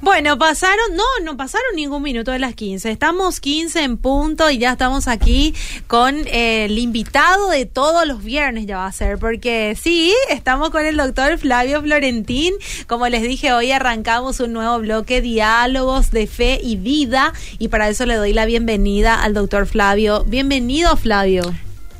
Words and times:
Bueno, 0.00 0.38
pasaron, 0.38 0.96
no, 0.96 1.04
no 1.24 1.36
pasaron 1.36 1.76
ningún 1.76 2.02
minuto 2.02 2.30
de 2.30 2.38
las 2.38 2.54
15. 2.54 2.90
Estamos 2.90 3.40
15 3.40 3.82
en 3.82 3.96
punto 3.96 4.50
y 4.50 4.58
ya 4.58 4.72
estamos 4.72 5.08
aquí 5.08 5.54
con 5.86 6.16
eh, 6.26 6.66
el 6.66 6.78
invitado 6.78 7.48
de 7.48 7.66
todos 7.66 8.06
los 8.06 8.22
viernes, 8.22 8.66
ya 8.66 8.78
va 8.78 8.86
a 8.86 8.92
ser, 8.92 9.18
porque 9.18 9.76
sí, 9.80 10.14
estamos 10.30 10.70
con 10.70 10.84
el 10.84 10.96
doctor 10.96 11.38
Flavio 11.38 11.80
Florentín. 11.82 12.54
Como 12.86 13.08
les 13.08 13.22
dije, 13.22 13.52
hoy 13.52 13.70
arrancamos 13.70 14.40
un 14.40 14.52
nuevo 14.52 14.78
bloque, 14.78 15.20
Diálogos 15.20 16.10
de 16.10 16.26
Fe 16.26 16.60
y 16.62 16.76
Vida, 16.76 17.32
y 17.58 17.68
para 17.68 17.88
eso 17.88 18.06
le 18.06 18.16
doy 18.16 18.32
la 18.32 18.46
bienvenida 18.46 19.22
al 19.22 19.34
doctor 19.34 19.66
Flavio. 19.66 20.24
Bienvenido, 20.24 20.96
Flavio. 20.96 21.54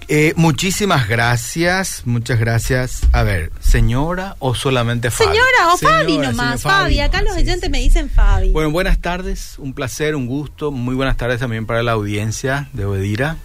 Eh, 0.09 0.35
muchísimas 0.37 1.09
gracias, 1.09 2.03
muchas 2.05 2.39
gracias. 2.39 3.03
A 3.13 3.23
ver, 3.23 3.51
señora 3.61 4.37
o 4.39 4.55
solamente 4.55 5.11
Fabi. 5.11 5.31
Señora 5.31 5.73
o 5.73 5.77
Fabi 5.79 6.19
nomás, 6.19 6.63
Fabi. 6.63 7.01
Acá 7.01 7.23
los 7.23 7.37
oyentes 7.37 7.71
me 7.71 7.81
dicen 7.81 8.11
Fabi. 8.11 8.51
Bueno, 8.51 8.71
buenas 8.71 9.01
tardes, 9.01 9.55
un 9.59 9.73
placer, 9.73 10.15
un 10.15 10.27
gusto. 10.27 10.71
Muy 10.71 10.95
buenas 10.95 11.17
tardes 11.17 11.41
también 11.41 11.65
para 11.65 11.83
la 11.83 11.93
audiencia 11.93 12.69
de 12.73 12.85
Obedira. 12.85 13.39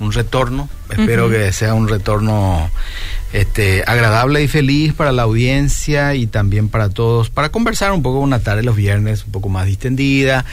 Un 0.00 0.12
retorno, 0.12 0.68
espero 0.90 1.28
que 1.28 1.52
sea 1.52 1.74
un 1.74 1.88
retorno 1.88 2.70
este, 3.32 3.82
agradable 3.84 4.40
y 4.44 4.46
feliz 4.46 4.94
para 4.94 5.10
la 5.10 5.22
audiencia 5.22 6.14
y 6.14 6.28
también 6.28 6.68
para 6.68 6.88
todos, 6.88 7.30
para 7.30 7.48
conversar 7.48 7.90
un 7.90 8.00
poco 8.00 8.20
una 8.20 8.38
tarde 8.38 8.62
los 8.62 8.76
viernes, 8.76 9.24
un 9.24 9.32
poco 9.32 9.48
más 9.48 9.66
distendida 9.66 10.44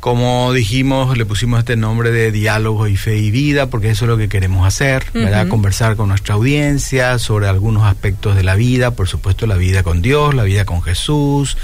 como 0.00 0.54
dijimos, 0.54 1.16
le 1.18 1.26
pusimos 1.26 1.58
este 1.58 1.76
nombre 1.76 2.10
de 2.10 2.32
diálogo 2.32 2.88
y 2.88 2.96
fe 2.96 3.18
y 3.18 3.30
vida, 3.30 3.66
porque 3.66 3.90
eso 3.90 4.06
es 4.06 4.08
lo 4.08 4.16
que 4.16 4.30
queremos 4.30 4.66
hacer, 4.66 5.04
¿verdad? 5.12 5.46
Conversar 5.48 5.94
con 5.94 6.08
nuestra 6.08 6.36
audiencia 6.36 7.18
sobre 7.18 7.48
algunos 7.48 7.84
aspectos 7.84 8.34
de 8.34 8.42
la 8.42 8.54
vida, 8.54 8.92
por 8.92 9.08
supuesto 9.08 9.46
la 9.46 9.56
vida 9.56 9.82
con 9.82 10.00
Dios, 10.00 10.34
la 10.34 10.44
vida 10.44 10.64
con 10.64 10.80
Jesús, 10.80 11.58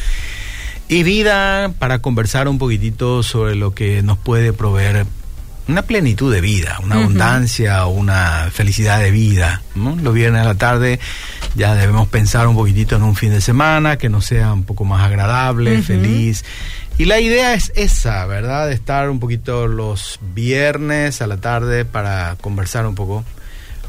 y 0.86 1.02
vida 1.02 1.72
para 1.78 2.00
conversar 2.00 2.46
un 2.46 2.58
poquitito 2.58 3.22
sobre 3.22 3.54
lo 3.54 3.74
que 3.74 4.02
nos 4.02 4.18
puede 4.18 4.52
proveer 4.52 5.06
una 5.68 5.82
plenitud 5.82 6.32
de 6.32 6.40
vida, 6.40 6.78
una 6.82 6.96
abundancia, 6.96 7.86
una 7.86 8.50
felicidad 8.52 9.00
de 9.00 9.10
vida. 9.10 9.62
¿no? 9.74 9.96
Los 9.96 10.14
viernes 10.14 10.42
a 10.42 10.44
la 10.44 10.54
tarde 10.54 11.00
ya 11.54 11.74
debemos 11.74 12.08
pensar 12.08 12.46
un 12.46 12.54
poquitito 12.54 12.96
en 12.96 13.02
un 13.02 13.16
fin 13.16 13.30
de 13.30 13.40
semana 13.40 13.98
que 13.98 14.08
nos 14.08 14.26
sea 14.26 14.52
un 14.52 14.64
poco 14.64 14.84
más 14.84 15.04
agradable, 15.04 15.82
feliz 15.82 16.44
y 16.98 17.04
la 17.04 17.20
idea 17.20 17.52
es 17.52 17.72
esa, 17.76 18.24
¿verdad? 18.24 18.68
De 18.68 18.74
estar 18.74 19.10
un 19.10 19.20
poquito 19.20 19.66
los 19.66 20.18
viernes 20.34 21.20
a 21.20 21.26
la 21.26 21.36
tarde 21.36 21.84
para 21.84 22.36
conversar 22.40 22.86
un 22.86 22.94
poco 22.94 23.22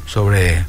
sobre 0.06 0.64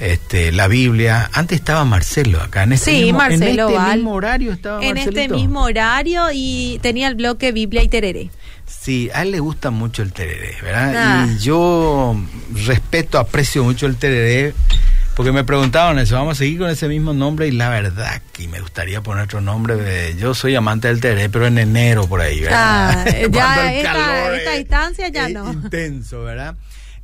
este, 0.00 0.50
la 0.50 0.66
Biblia. 0.66 1.30
Antes 1.32 1.60
estaba 1.60 1.84
Marcelo 1.84 2.40
acá, 2.40 2.64
en 2.64 2.72
este, 2.72 2.90
mismo, 2.92 3.22
en 3.22 3.42
este 3.42 3.78
mismo 3.78 4.14
horario 4.14 4.52
estaba 4.52 4.84
En 4.84 4.96
este 4.96 5.28
mismo 5.28 5.62
horario 5.62 6.24
y 6.32 6.80
tenía 6.82 7.06
el 7.06 7.14
bloque 7.14 7.52
Biblia 7.52 7.84
y 7.84 7.88
Tereré. 7.88 8.30
Sí, 8.70 9.10
a 9.12 9.22
él 9.22 9.32
le 9.32 9.40
gusta 9.40 9.70
mucho 9.70 10.02
el 10.02 10.12
tereré, 10.12 10.56
¿verdad? 10.62 10.94
Ah. 10.96 11.26
Y 11.28 11.38
yo 11.38 12.16
respeto, 12.64 13.18
aprecio 13.18 13.64
mucho 13.64 13.86
el 13.86 13.96
tereré 13.96 14.54
porque 15.20 15.32
me 15.32 15.44
preguntaban 15.44 15.98
eso, 15.98 16.14
vamos 16.14 16.36
a 16.36 16.38
seguir 16.38 16.58
con 16.58 16.70
ese 16.70 16.88
mismo 16.88 17.12
nombre 17.12 17.46
y 17.46 17.50
la 17.50 17.68
verdad 17.68 18.22
que 18.32 18.48
me 18.48 18.58
gustaría 18.58 19.02
poner 19.02 19.24
otro 19.24 19.42
nombre. 19.42 20.14
yo 20.16 20.32
soy 20.32 20.54
amante 20.54 20.88
del 20.88 21.00
teré, 21.00 21.28
pero 21.28 21.46
en 21.46 21.58
enero 21.58 22.06
por 22.06 22.22
ahí, 22.22 22.40
¿verdad? 22.40 22.90
Ah, 22.90 23.04
ya 23.30 23.74
esta, 23.74 24.34
esta 24.36 24.52
distancia 24.52 25.08
ya 25.08 25.28
no. 25.28 25.52
Intenso, 25.52 26.22
¿verdad? 26.22 26.54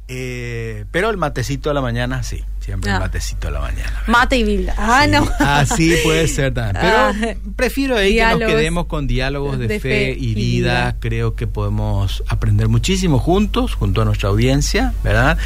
Eh, 0.08 0.84
pero 0.92 1.10
el 1.10 1.16
matecito 1.16 1.70
de 1.70 1.74
la 1.74 1.80
mañana, 1.80 2.22
sí. 2.22 2.44
Siempre 2.60 2.90
el 2.90 2.96
ah. 2.96 3.00
matecito 3.00 3.48
de 3.48 3.52
la 3.52 3.60
mañana. 3.60 4.02
Mate 4.06 4.36
y 4.36 4.44
Biblia. 4.44 4.74
Ah, 4.76 5.06
no. 5.08 5.28
Así 5.38 5.94
puede 6.04 6.26
ser 6.28 6.54
también. 6.54 6.84
Pero 6.84 6.96
ah. 6.96 7.12
prefiero 7.56 7.96
ahí 7.96 8.16
que 8.16 8.24
nos 8.24 8.38
quedemos 8.38 8.86
con 8.86 9.06
diálogos 9.06 9.58
de, 9.58 9.80
fe, 9.80 10.16
y, 10.18 10.34
vida. 10.34 10.96
Creo 11.00 11.34
que 11.34 11.46
podemos 11.46 12.22
aprender 12.28 12.68
muchísimo 12.68 13.18
juntos, 13.18 13.74
junto 13.74 14.02
a 14.02 14.04
nuestra 14.04 14.28
audiencia, 14.28 14.94
¿verdad? 15.02 15.38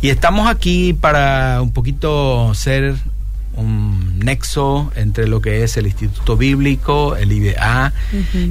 Y 0.00 0.10
estamos 0.10 0.48
aquí 0.48 0.92
para 0.92 1.60
un 1.60 1.72
poquito 1.72 2.54
ser 2.54 2.96
un 3.54 4.20
nexo 4.20 4.92
entre 4.94 5.26
lo 5.26 5.40
que 5.40 5.64
es 5.64 5.76
el 5.76 5.86
Instituto 5.86 6.36
Bíblico, 6.36 7.16
el 7.16 7.32
IBA, 7.32 7.92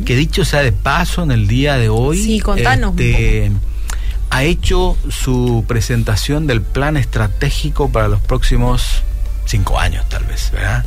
que 0.06 0.16
dicho 0.16 0.44
sea 0.44 0.62
de 0.62 0.74
paso 0.74 1.24
en 1.24 1.32
el 1.32 1.48
día 1.48 1.78
de 1.78 1.88
hoy. 1.88 2.22
Sí, 2.22 2.40
contanos. 2.42 2.92
Este, 2.98 3.52
ha 4.30 4.44
hecho 4.44 4.98
su 5.10 5.64
presentación 5.68 6.48
del 6.48 6.62
plan 6.62 6.98
estratégico 6.98 7.92
para 7.92 8.08
los 8.08 8.22
próximos 8.22 9.04
cinco 9.46 9.80
años 9.80 10.08
tal 10.10 10.26
vez, 10.26 10.52
¿verdad? 10.52 10.84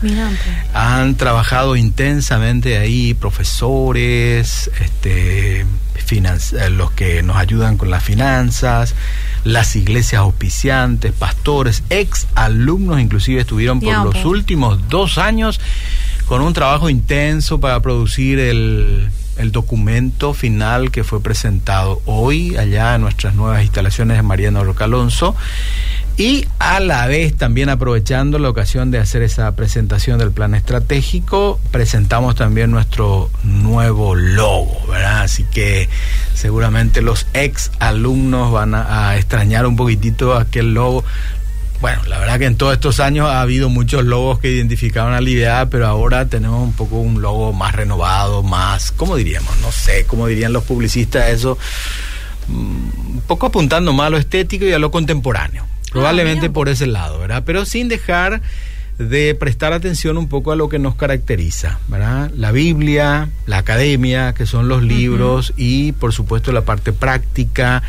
Han 0.75 1.15
trabajado 1.17 1.77
intensamente 1.77 2.77
ahí 2.77 3.15
profesores, 3.15 4.71
este, 4.81 5.65
eh, 6.13 6.71
los 6.71 6.91
que 6.91 7.23
nos 7.23 7.37
ayudan 7.37 7.77
con 7.77 7.89
las 7.89 8.03
finanzas, 8.03 8.95
las 9.45 9.77
iglesias 9.77 10.21
auspiciantes, 10.21 11.13
pastores, 11.13 11.85
ex 11.89 12.27
alumnos 12.35 13.01
inclusive 13.01 13.43
estuvieron 13.43 13.81
por 13.81 14.05
los 14.05 14.25
últimos 14.25 14.89
dos 14.89 15.19
años 15.19 15.61
con 16.27 16.43
un 16.43 16.53
trabajo 16.53 16.91
intenso 16.91 17.61
para 17.61 17.81
producir 17.81 18.41
el 18.41 19.09
el 19.41 19.53
documento 19.53 20.35
final 20.35 20.91
que 20.91 21.05
fue 21.05 21.23
presentado 21.23 22.01
hoy 22.07 22.57
allá 22.57 22.95
en 22.95 23.03
nuestras 23.03 23.35
nuevas 23.35 23.63
instalaciones 23.63 24.17
de 24.17 24.23
Mariano 24.23 24.63
Roca 24.65 24.85
Alonso 24.85 25.35
y 26.21 26.47
a 26.59 26.81
la 26.81 27.07
vez 27.07 27.35
también 27.35 27.71
aprovechando 27.71 28.39
la 28.39 28.51
ocasión 28.51 28.91
de 28.91 28.99
hacer 28.99 29.23
esa 29.23 29.57
presentación 29.57 30.19
del 30.19 30.33
plan 30.33 30.55
estratégico, 30.55 31.59
presentamos 31.71 32.35
también 32.35 32.71
nuestro 32.71 33.31
nuevo 33.43 34.15
logo, 34.15 34.87
¿verdad? 34.87 35.23
Así 35.23 35.45
que 35.45 35.89
seguramente 36.35 37.01
los 37.01 37.27
ex 37.33 37.73
alumnos 37.79 38.53
van 38.53 38.75
a, 38.75 39.09
a 39.09 39.17
extrañar 39.17 39.67
un 39.67 39.77
poquitito 39.77 40.37
aquel 40.37 40.75
logo. 40.75 41.05
Bueno, 41.81 42.03
la 42.07 42.19
verdad 42.19 42.39
que 42.39 42.45
en 42.45 42.57
todos 42.57 42.75
estos 42.75 43.01
años 43.01 43.27
ha 43.27 43.41
habido 43.41 43.71
muchos 43.71 44.05
logos 44.05 44.39
que 44.39 44.51
identificaban 44.51 45.15
a 45.15 45.21
la 45.23 45.31
idea, 45.31 45.69
pero 45.71 45.87
ahora 45.87 46.27
tenemos 46.27 46.63
un 46.63 46.75
poco 46.75 46.97
un 46.97 47.23
logo 47.23 47.55
más 47.55 47.75
renovado, 47.75 48.43
más, 48.43 48.93
¿cómo 48.93 49.17
diríamos? 49.17 49.57
No 49.61 49.73
sé, 49.73 50.05
¿cómo 50.07 50.27
dirían 50.27 50.53
los 50.53 50.65
publicistas 50.65 51.31
eso? 51.31 51.57
Mm, 52.49 53.15
un 53.15 53.23
poco 53.27 53.47
apuntando 53.47 53.95
más 53.95 54.09
a 54.09 54.11
lo 54.11 54.19
estético 54.19 54.67
y 54.67 54.73
a 54.73 54.79
lo 54.79 54.91
contemporáneo. 54.91 55.67
Probablemente 55.91 56.47
ah, 56.47 56.53
por 56.53 56.69
ese 56.69 56.87
lado, 56.87 57.19
¿verdad? 57.19 57.45
Pero 57.47 57.65
sin 57.65 57.89
dejar 57.89 58.43
de 59.09 59.35
prestar 59.35 59.73
atención 59.73 60.19
un 60.19 60.29
poco 60.29 60.53
a 60.53 60.57
lo 60.57 60.69
que 60.69 60.79
nos 60.79 60.95
caracteriza, 60.95 61.79
¿verdad? 61.89 62.31
La 62.37 62.53
Biblia, 62.53 63.31
la 63.47 63.59
academia, 63.59 64.35
que 64.35 64.45
son 64.45 64.69
los 64.69 64.83
libros, 64.83 65.55
y 65.57 65.93
por 65.93 66.13
supuesto 66.13 66.53
la 66.53 66.67
parte 66.67 66.93
práctica, 66.93 67.83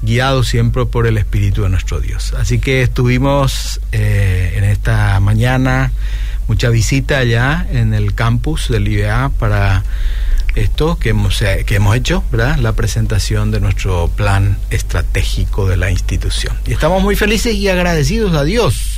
guiado 0.00 0.42
siempre 0.42 0.86
por 0.86 1.06
el 1.06 1.18
Espíritu 1.18 1.64
de 1.64 1.68
nuestro 1.68 2.00
Dios. 2.00 2.32
Así 2.38 2.58
que 2.60 2.82
estuvimos 2.82 3.78
eh, 3.92 4.54
en 4.56 4.64
esta 4.64 5.20
mañana, 5.20 5.92
mucha 6.48 6.70
visita 6.70 7.18
allá 7.18 7.66
en 7.70 7.92
el 7.92 8.14
campus 8.14 8.68
del 8.68 8.88
IBA 8.88 9.28
para 9.38 9.84
esto 10.54 10.98
que 10.98 11.10
hemos, 11.10 11.42
eh, 11.42 11.64
que 11.66 11.76
hemos 11.76 11.94
hecho, 11.94 12.24
¿verdad? 12.30 12.56
La 12.56 12.72
presentación 12.72 13.50
de 13.50 13.60
nuestro 13.60 14.08
plan 14.08 14.56
estratégico 14.70 15.68
de 15.68 15.76
la 15.76 15.90
institución. 15.90 16.56
Y 16.66 16.72
estamos 16.72 17.02
muy 17.02 17.16
felices 17.16 17.54
y 17.54 17.68
agradecidos 17.68 18.34
a 18.34 18.44
Dios 18.44 18.93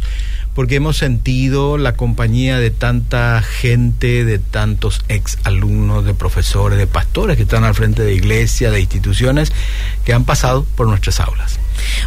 porque 0.56 0.76
hemos 0.76 0.96
sentido 0.96 1.76
la 1.76 1.92
compañía 1.92 2.58
de 2.58 2.70
tanta 2.70 3.42
gente, 3.42 4.24
de 4.24 4.38
tantos 4.38 5.04
ex 5.08 5.36
alumnos, 5.44 6.06
de 6.06 6.14
profesores, 6.14 6.78
de 6.78 6.86
pastores 6.86 7.36
que 7.36 7.42
están 7.42 7.62
al 7.62 7.74
frente 7.74 8.02
de 8.02 8.14
iglesias, 8.14 8.72
de 8.72 8.80
instituciones 8.80 9.52
que 10.06 10.14
han 10.14 10.24
pasado 10.24 10.64
por 10.74 10.88
nuestras 10.88 11.20
aulas. 11.20 11.60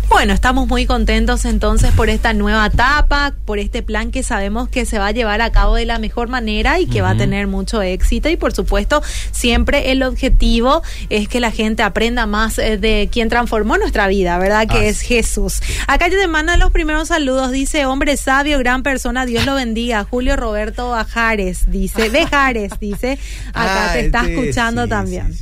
Bueno, 0.10 0.34
estamos 0.34 0.68
muy 0.68 0.86
contentos 0.86 1.46
entonces 1.46 1.92
por 1.92 2.10
esta 2.10 2.34
nueva 2.34 2.66
etapa, 2.66 3.36
por 3.46 3.60
este 3.60 3.84
plan 3.84 4.12
que 4.12 4.24
sabemos 4.24 4.68
que 4.70 4.86
se 4.86 4.98
va 4.98 5.08
a 5.08 5.12
llevar 5.12 5.42
a 5.42 5.52
cabo 5.52 5.76
de 5.76 5.86
la 5.86 6.00
mejor 6.00 6.30
manera 6.30 6.80
y 6.80 6.88
que 6.88 7.02
va 7.02 7.12
a 7.12 7.18
tener 7.18 7.48
mucho 7.48 7.82
éxito 7.82 8.30
y 8.30 8.38
por 8.38 8.54
supuesto 8.54 9.02
siempre 9.32 9.92
el 9.92 10.04
objetivo 10.04 10.82
es 11.10 11.28
que 11.28 11.40
la 11.40 11.52
gente 11.52 11.84
aprenda 11.84 12.26
más 12.26 12.58
eh, 12.58 12.78
de 12.78 13.10
quien 13.12 13.30
transformó 13.30 13.78
nuestra 13.78 14.08
vida, 14.08 14.38
¿verdad? 14.40 14.68
Que 14.68 14.90
es 14.90 15.02
Jesús. 15.02 15.62
Acá 15.88 16.10
te 16.10 16.28
mandan 16.28 16.60
los 16.60 16.72
primeros 16.72 17.10
saludos, 17.10 17.52
dice 17.52 17.86
hombre 17.86 18.18
sabio, 18.18 18.58
gran 18.60 18.84
persona, 18.84 19.26
Dios 19.26 19.46
lo 19.46 19.56
bendiga. 19.56 20.04
Julio 20.04 20.36
Roberto 20.36 20.90
Bajares, 20.90 21.70
dice, 21.70 22.10
Bejares, 22.10 22.74
dice, 22.80 23.20
acá 23.54 23.94
te 23.94 24.06
está 24.06 24.22
este, 24.22 24.34
escuchando 24.34 24.88
también. 24.88 25.34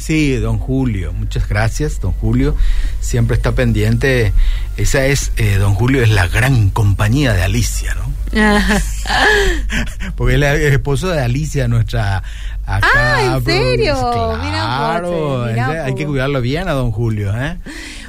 sí, 0.00 0.36
don 0.36 0.58
Julio, 0.58 1.12
muchas 1.12 1.48
gracias, 1.48 2.00
don 2.00 2.12
Julio. 2.12 2.56
Siempre 3.00 3.23
está 3.32 3.52
pendiente. 3.52 4.34
Esa 4.76 5.06
es, 5.06 5.32
eh, 5.36 5.56
don 5.56 5.74
Julio, 5.74 6.02
es 6.02 6.10
la 6.10 6.28
gran 6.28 6.68
compañía 6.68 7.32
de 7.32 7.42
Alicia, 7.42 7.94
¿no? 7.94 8.12
Porque 10.16 10.34
él 10.34 10.42
es 10.42 10.60
el 10.60 10.72
esposo 10.72 11.08
de 11.08 11.20
Alicia, 11.22 11.68
nuestra 11.68 12.22
acá. 12.66 12.88
Ah, 12.94 13.36
¿en 13.36 13.44
serio? 13.44 13.96
Claro, 14.40 15.44
hay 15.44 15.94
que 15.94 16.04
cuidarlo 16.04 16.40
bien 16.40 16.68
a 16.68 16.72
don 16.72 16.90
Julio, 16.90 17.32
¿eh? 17.36 17.56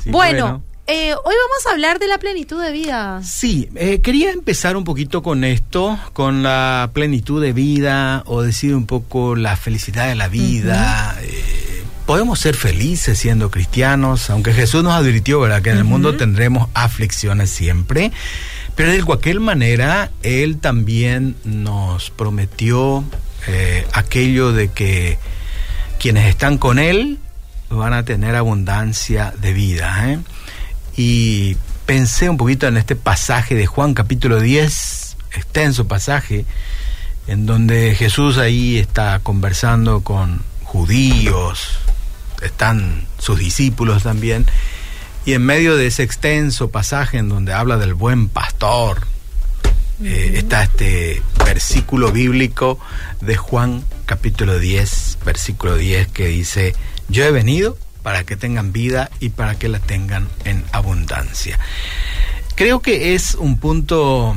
bueno 0.05 0.63
Eh, 0.87 1.13
hoy 1.13 1.35
vamos 1.35 1.65
a 1.67 1.71
hablar 1.71 1.97
de 1.97 2.07
la 2.07 2.19
plenitud 2.19 2.61
de 2.61 2.71
vida. 2.71 3.19
Sí, 3.23 3.69
eh, 3.73 4.01
quería 4.01 4.31
empezar 4.31 4.77
un 4.77 4.83
poquito 4.83 5.23
con 5.23 5.43
esto, 5.43 5.97
con 6.13 6.43
la 6.43 6.91
plenitud 6.93 7.41
de 7.41 7.53
vida 7.53 8.21
o 8.27 8.43
decir 8.43 8.75
un 8.75 8.85
poco 8.85 9.35
la 9.35 9.57
felicidad 9.57 10.07
de 10.07 10.13
la 10.13 10.27
vida. 10.27 11.17
Eh, 11.23 11.54
podemos 12.05 12.39
ser 12.39 12.55
felices 12.55 13.17
siendo 13.17 13.49
cristianos, 13.49 14.29
aunque 14.29 14.53
Jesús 14.53 14.83
nos 14.83 14.93
advirtió 14.93 15.39
¿verdad? 15.39 15.61
que 15.61 15.71
en 15.71 15.77
el 15.77 15.83
mundo 15.83 16.15
tendremos 16.15 16.69
aflicciones 16.73 17.49
siempre, 17.49 18.11
pero 18.75 18.91
de 18.91 19.03
cualquier 19.03 19.39
manera 19.39 20.11
Él 20.21 20.57
también 20.57 21.35
nos 21.43 22.11
prometió 22.11 23.03
aquello 23.93 24.51
de 24.51 24.69
que 24.69 25.17
quienes 25.99 26.27
están 26.27 26.57
con 26.57 26.79
Él 26.79 27.19
van 27.69 27.93
a 27.93 28.03
tener 28.03 28.35
abundancia 28.35 29.33
de 29.39 29.53
vida. 29.53 30.11
¿eh? 30.11 30.19
Y 30.97 31.57
pensé 31.85 32.29
un 32.29 32.37
poquito 32.37 32.67
en 32.67 32.77
este 32.77 32.95
pasaje 32.95 33.55
de 33.55 33.65
Juan 33.65 33.93
capítulo 33.93 34.39
10, 34.39 35.17
extenso 35.33 35.87
pasaje, 35.87 36.45
en 37.27 37.45
donde 37.45 37.95
Jesús 37.95 38.37
ahí 38.37 38.77
está 38.77 39.19
conversando 39.19 40.01
con 40.01 40.41
judíos, 40.63 41.79
están 42.41 43.07
sus 43.17 43.39
discípulos 43.39 44.03
también, 44.03 44.45
y 45.25 45.33
en 45.33 45.43
medio 45.43 45.75
de 45.75 45.87
ese 45.87 46.03
extenso 46.03 46.69
pasaje 46.69 47.17
en 47.17 47.29
donde 47.29 47.53
habla 47.53 47.77
del 47.77 47.93
buen 47.93 48.29
pastor, 48.29 49.07
eh, 50.03 50.33
está 50.35 50.63
este 50.63 51.21
versículo 51.45 52.11
bíblico 52.11 52.77
de 53.21 53.37
Juan 53.37 53.83
capítulo 54.05 54.59
10, 54.59 55.19
versículo 55.25 55.77
10 55.77 56.09
que 56.09 56.27
dice, 56.27 56.75
yo 57.07 57.23
he 57.23 57.31
venido 57.31 57.77
para 58.03 58.23
que 58.23 58.35
tengan 58.35 58.71
vida 58.71 59.09
y 59.19 59.29
para 59.29 59.57
que 59.57 59.69
la 59.69 59.79
tengan 59.79 60.27
en 60.43 60.63
abundancia. 60.73 61.57
Creo 62.55 62.81
que 62.81 63.15
es 63.15 63.35
un 63.35 63.57
punto 63.57 64.35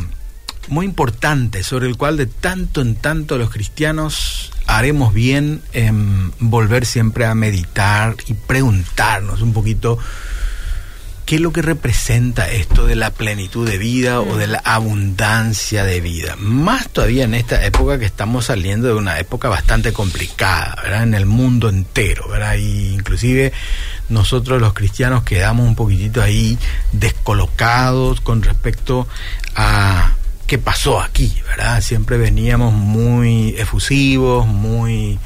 muy 0.68 0.86
importante 0.86 1.62
sobre 1.62 1.88
el 1.88 1.96
cual 1.96 2.16
de 2.16 2.26
tanto 2.26 2.80
en 2.80 2.94
tanto 2.94 3.36
los 3.36 3.50
cristianos 3.50 4.52
haremos 4.68 5.12
bien 5.12 5.62
en 5.72 6.32
volver 6.38 6.86
siempre 6.86 7.26
a 7.26 7.34
meditar 7.34 8.14
y 8.28 8.34
preguntarnos 8.34 9.42
un 9.42 9.52
poquito 9.52 9.98
¿Qué 11.28 11.34
es 11.34 11.42
lo 11.42 11.52
que 11.52 11.60
representa 11.60 12.50
esto 12.50 12.86
de 12.86 12.96
la 12.96 13.10
plenitud 13.10 13.68
de 13.68 13.76
vida 13.76 14.22
o 14.22 14.38
de 14.38 14.46
la 14.46 14.62
abundancia 14.64 15.84
de 15.84 16.00
vida? 16.00 16.36
Más 16.38 16.88
todavía 16.88 17.24
en 17.24 17.34
esta 17.34 17.66
época 17.66 17.98
que 17.98 18.06
estamos 18.06 18.46
saliendo 18.46 18.88
de 18.88 18.94
una 18.94 19.18
época 19.18 19.50
bastante 19.50 19.92
complicada, 19.92 20.76
¿verdad? 20.82 21.02
En 21.02 21.12
el 21.12 21.26
mundo 21.26 21.68
entero, 21.68 22.28
¿verdad? 22.30 22.54
Y 22.54 22.94
inclusive 22.94 23.52
nosotros 24.08 24.58
los 24.58 24.72
cristianos 24.72 25.22
quedamos 25.22 25.68
un 25.68 25.74
poquitito 25.74 26.22
ahí 26.22 26.56
descolocados 26.92 28.22
con 28.22 28.40
respecto 28.40 29.06
a 29.54 30.14
qué 30.48 30.58
pasó 30.58 31.00
aquí, 31.00 31.32
¿verdad? 31.46 31.80
Siempre 31.80 32.18
veníamos 32.18 32.72
muy 32.72 33.54
efusivos, 33.56 34.48
muy 34.48 35.20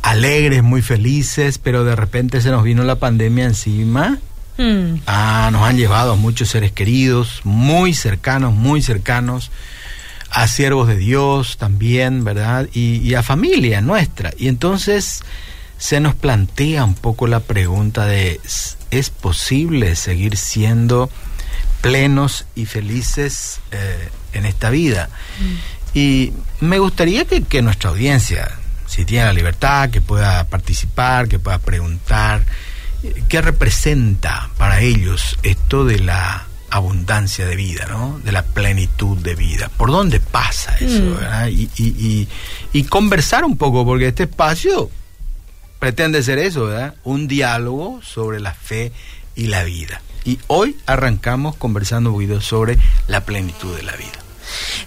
alegres, 0.00 0.62
muy 0.62 0.80
felices, 0.80 1.58
pero 1.58 1.84
de 1.84 1.94
repente 1.94 2.40
se 2.40 2.50
nos 2.50 2.64
vino 2.64 2.82
la 2.84 2.94
pandemia 2.94 3.44
encima 3.44 4.18
Mm. 4.56 5.00
Ah, 5.06 5.48
nos 5.52 5.62
han 5.62 5.76
llevado 5.76 6.12
a 6.12 6.16
muchos 6.16 6.48
seres 6.48 6.72
queridos, 6.72 7.40
muy 7.44 7.92
cercanos, 7.94 8.54
muy 8.54 8.82
cercanos, 8.82 9.50
a 10.30 10.46
siervos 10.48 10.88
de 10.88 10.96
Dios 10.96 11.56
también, 11.56 12.24
¿verdad? 12.24 12.68
Y, 12.72 13.14
a 13.14 13.22
familia 13.22 13.80
nuestra. 13.80 14.32
Y 14.36 14.48
entonces 14.48 15.22
se 15.78 16.00
nos 16.00 16.14
plantea 16.14 16.84
un 16.84 16.94
poco 16.94 17.26
la 17.26 17.40
pregunta 17.40 18.06
de, 18.06 18.40
¿es 18.90 19.10
posible 19.10 19.96
seguir 19.96 20.36
siendo 20.36 21.10
plenos 21.80 22.46
y 22.54 22.66
felices 22.66 23.60
eh, 23.70 24.08
en 24.34 24.46
esta 24.46 24.70
vida? 24.70 25.08
Mm. 25.40 25.98
Y 25.98 26.32
me 26.60 26.78
gustaría 26.78 27.24
que, 27.24 27.42
que 27.42 27.62
nuestra 27.62 27.90
audiencia, 27.90 28.50
si 28.86 29.04
tiene 29.04 29.26
la 29.26 29.32
libertad, 29.32 29.90
que 29.90 30.00
pueda 30.00 30.44
participar, 30.44 31.28
que 31.28 31.38
pueda 31.38 31.58
preguntar, 31.58 32.44
¿Qué 33.28 33.42
representa 33.42 34.50
para 34.56 34.80
ellos 34.80 35.38
esto 35.42 35.84
de 35.84 35.98
la 35.98 36.46
abundancia 36.70 37.46
de 37.46 37.54
vida, 37.54 37.86
¿no? 37.88 38.18
de 38.24 38.32
la 38.32 38.42
plenitud 38.42 39.18
de 39.18 39.34
vida? 39.34 39.70
¿Por 39.76 39.90
dónde 39.90 40.20
pasa 40.20 40.76
eso? 40.78 41.02
Mm. 41.02 41.48
Y, 41.48 42.28
y, 42.72 42.84
conversar 42.84 43.44
un 43.44 43.56
poco, 43.56 43.84
porque 43.84 44.08
este 44.08 44.24
espacio 44.24 44.90
pretende 45.78 46.22
ser 46.22 46.38
eso, 46.38 46.66
¿verdad? 46.66 46.94
un 47.04 47.28
diálogo 47.28 48.00
sobre 48.02 48.40
la 48.40 48.54
fe 48.54 48.92
y 49.34 49.48
la 49.48 49.64
vida. 49.64 50.00
Y 50.24 50.38
hoy 50.46 50.76
arrancamos 50.86 51.56
conversando 51.56 52.10
un 52.10 52.16
poquito 52.16 52.40
sobre 52.40 52.78
la 53.06 53.24
plenitud 53.24 53.76
de 53.76 53.82
la 53.82 53.92
vida. 53.96 54.23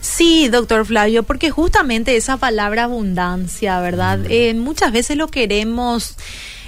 Sí, 0.01 0.47
doctor 0.49 0.85
Flavio, 0.85 1.23
porque 1.23 1.49
justamente 1.49 2.15
esa 2.15 2.37
palabra 2.37 2.85
abundancia, 2.85 3.79
¿verdad? 3.79 4.19
Mm. 4.19 4.25
Eh, 4.29 4.53
muchas 4.55 4.91
veces 4.91 5.17
lo 5.17 5.27
queremos 5.27 6.15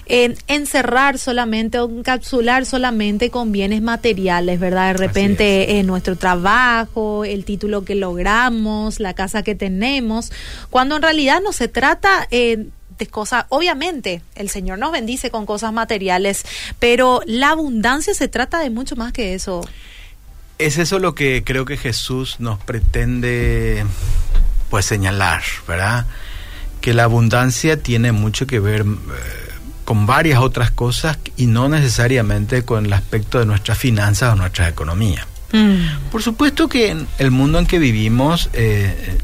encerrar 0.10 1.20
solamente 1.20 1.80
o 1.80 1.88
encapsular 1.88 2.66
solamente 2.66 3.30
con 3.30 3.52
bienes 3.52 3.84
materiales, 3.84 4.60
¿verdad? 4.60 4.94
De 4.94 4.98
repente 4.98 5.78
en 5.78 5.86
nuestro 5.86 6.16
trabajo, 6.16 7.26
el 7.26 7.46
título 7.46 7.86
que 7.86 7.94
logramos, 7.94 9.00
la 9.00 9.14
casa 9.14 9.44
que 9.44 9.54
tenemos, 9.54 10.32
cuando 10.72 10.96
en 10.96 11.04
realidad 11.04 11.42
no 11.44 11.54
se 11.54 11.68
trata... 11.68 12.28
Eh, 12.32 12.70
de 12.98 13.08
cosas, 13.08 13.46
obviamente 13.48 14.22
el 14.36 14.50
Señor 14.50 14.78
nos 14.78 14.92
bendice 14.92 15.32
con 15.32 15.46
cosas 15.46 15.72
materiales, 15.72 16.44
pero 16.80 17.22
la 17.26 17.52
abundancia 17.52 18.14
se 18.14 18.28
trata 18.28 18.60
de 18.60 18.70
mucho 18.70 18.98
más 18.98 19.14
que 19.14 19.34
eso. 19.34 19.62
Es 20.60 20.78
eso 20.78 21.00
lo 21.00 21.16
que 21.16 21.44
creo 21.44 21.66
que 21.66 21.78
Jesús 21.78 22.36
nos 22.40 22.60
pretende 22.60 23.86
pues 24.70 24.86
señalar, 24.86 25.42
¿verdad? 25.68 26.06
Que 26.82 26.94
la 26.94 27.06
abundancia 27.06 27.82
tiene 27.82 28.12
mucho 28.12 28.46
que 28.46 28.60
ver 28.60 28.82
eh, 28.82 28.86
con 29.86 30.06
varias 30.06 30.40
otras 30.40 30.70
cosas 30.70 31.18
y 31.36 31.48
no 31.48 31.68
necesariamente 31.70 32.64
con 32.64 32.86
el 32.86 32.94
aspecto 32.94 33.40
de 33.40 33.46
nuestras 33.46 33.78
finanzas 33.78 34.34
o 34.34 34.36
nuestra 34.36 34.70
economía. 34.70 35.26
Mm. 35.52 36.10
Por 36.12 36.22
supuesto 36.22 36.68
que 36.68 36.90
en 36.90 37.08
el 37.18 37.32
mundo 37.32 37.58
en 37.58 37.66
que 37.66 37.80
vivimos, 37.80 38.50
eh, 38.54 39.18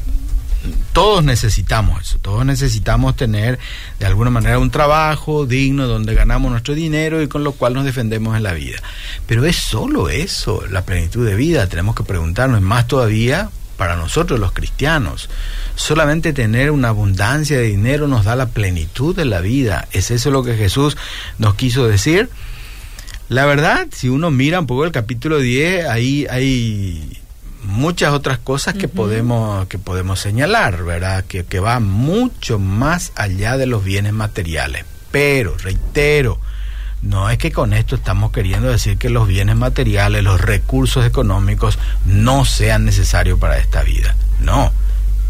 todos 0.92 1.24
necesitamos 1.24 2.02
eso, 2.02 2.18
todos 2.18 2.44
necesitamos 2.44 3.16
tener 3.16 3.58
de 3.98 4.06
alguna 4.06 4.30
manera 4.30 4.58
un 4.58 4.70
trabajo 4.70 5.46
digno 5.46 5.86
donde 5.86 6.14
ganamos 6.14 6.50
nuestro 6.50 6.74
dinero 6.74 7.22
y 7.22 7.28
con 7.28 7.44
lo 7.44 7.52
cual 7.52 7.74
nos 7.74 7.84
defendemos 7.84 8.36
en 8.36 8.42
la 8.42 8.52
vida. 8.52 8.78
Pero 9.26 9.44
es 9.44 9.56
solo 9.56 10.08
eso, 10.08 10.62
la 10.70 10.84
plenitud 10.84 11.26
de 11.26 11.34
vida, 11.34 11.68
tenemos 11.68 11.94
que 11.94 12.04
preguntarnos, 12.04 12.60
más 12.62 12.86
todavía 12.86 13.50
para 13.76 13.96
nosotros 13.96 14.40
los 14.40 14.52
cristianos. 14.52 15.28
Solamente 15.74 16.32
tener 16.32 16.70
una 16.70 16.88
abundancia 16.88 17.58
de 17.58 17.64
dinero 17.64 18.08
nos 18.08 18.24
da 18.24 18.36
la 18.36 18.46
plenitud 18.46 19.14
de 19.14 19.26
la 19.26 19.40
vida. 19.40 19.86
¿Es 19.92 20.10
eso 20.10 20.30
lo 20.30 20.42
que 20.42 20.56
Jesús 20.56 20.96
nos 21.38 21.54
quiso 21.54 21.86
decir? 21.86 22.30
La 23.28 23.44
verdad, 23.44 23.88
si 23.92 24.08
uno 24.08 24.30
mira 24.30 24.60
un 24.60 24.66
poco 24.66 24.84
el 24.84 24.92
capítulo 24.92 25.38
10, 25.38 25.86
ahí 25.86 26.26
hay 26.30 27.20
muchas 27.66 28.12
otras 28.12 28.38
cosas 28.38 28.74
que 28.74 28.88
podemos 28.88 29.66
que 29.68 29.78
podemos 29.78 30.20
señalar, 30.20 30.84
¿verdad? 30.84 31.24
Que, 31.24 31.44
que 31.44 31.60
va 31.60 31.80
mucho 31.80 32.58
más 32.58 33.12
allá 33.16 33.56
de 33.56 33.66
los 33.66 33.84
bienes 33.84 34.12
materiales. 34.12 34.84
Pero, 35.10 35.56
reitero, 35.58 36.40
no 37.02 37.30
es 37.30 37.38
que 37.38 37.52
con 37.52 37.72
esto 37.72 37.96
estamos 37.96 38.32
queriendo 38.32 38.68
decir 38.68 38.98
que 38.98 39.10
los 39.10 39.28
bienes 39.28 39.56
materiales, 39.56 40.22
los 40.22 40.40
recursos 40.40 41.04
económicos 41.04 41.78
no 42.04 42.44
sean 42.44 42.84
necesarios 42.84 43.38
para 43.38 43.58
esta 43.58 43.82
vida. 43.82 44.16
No, 44.40 44.72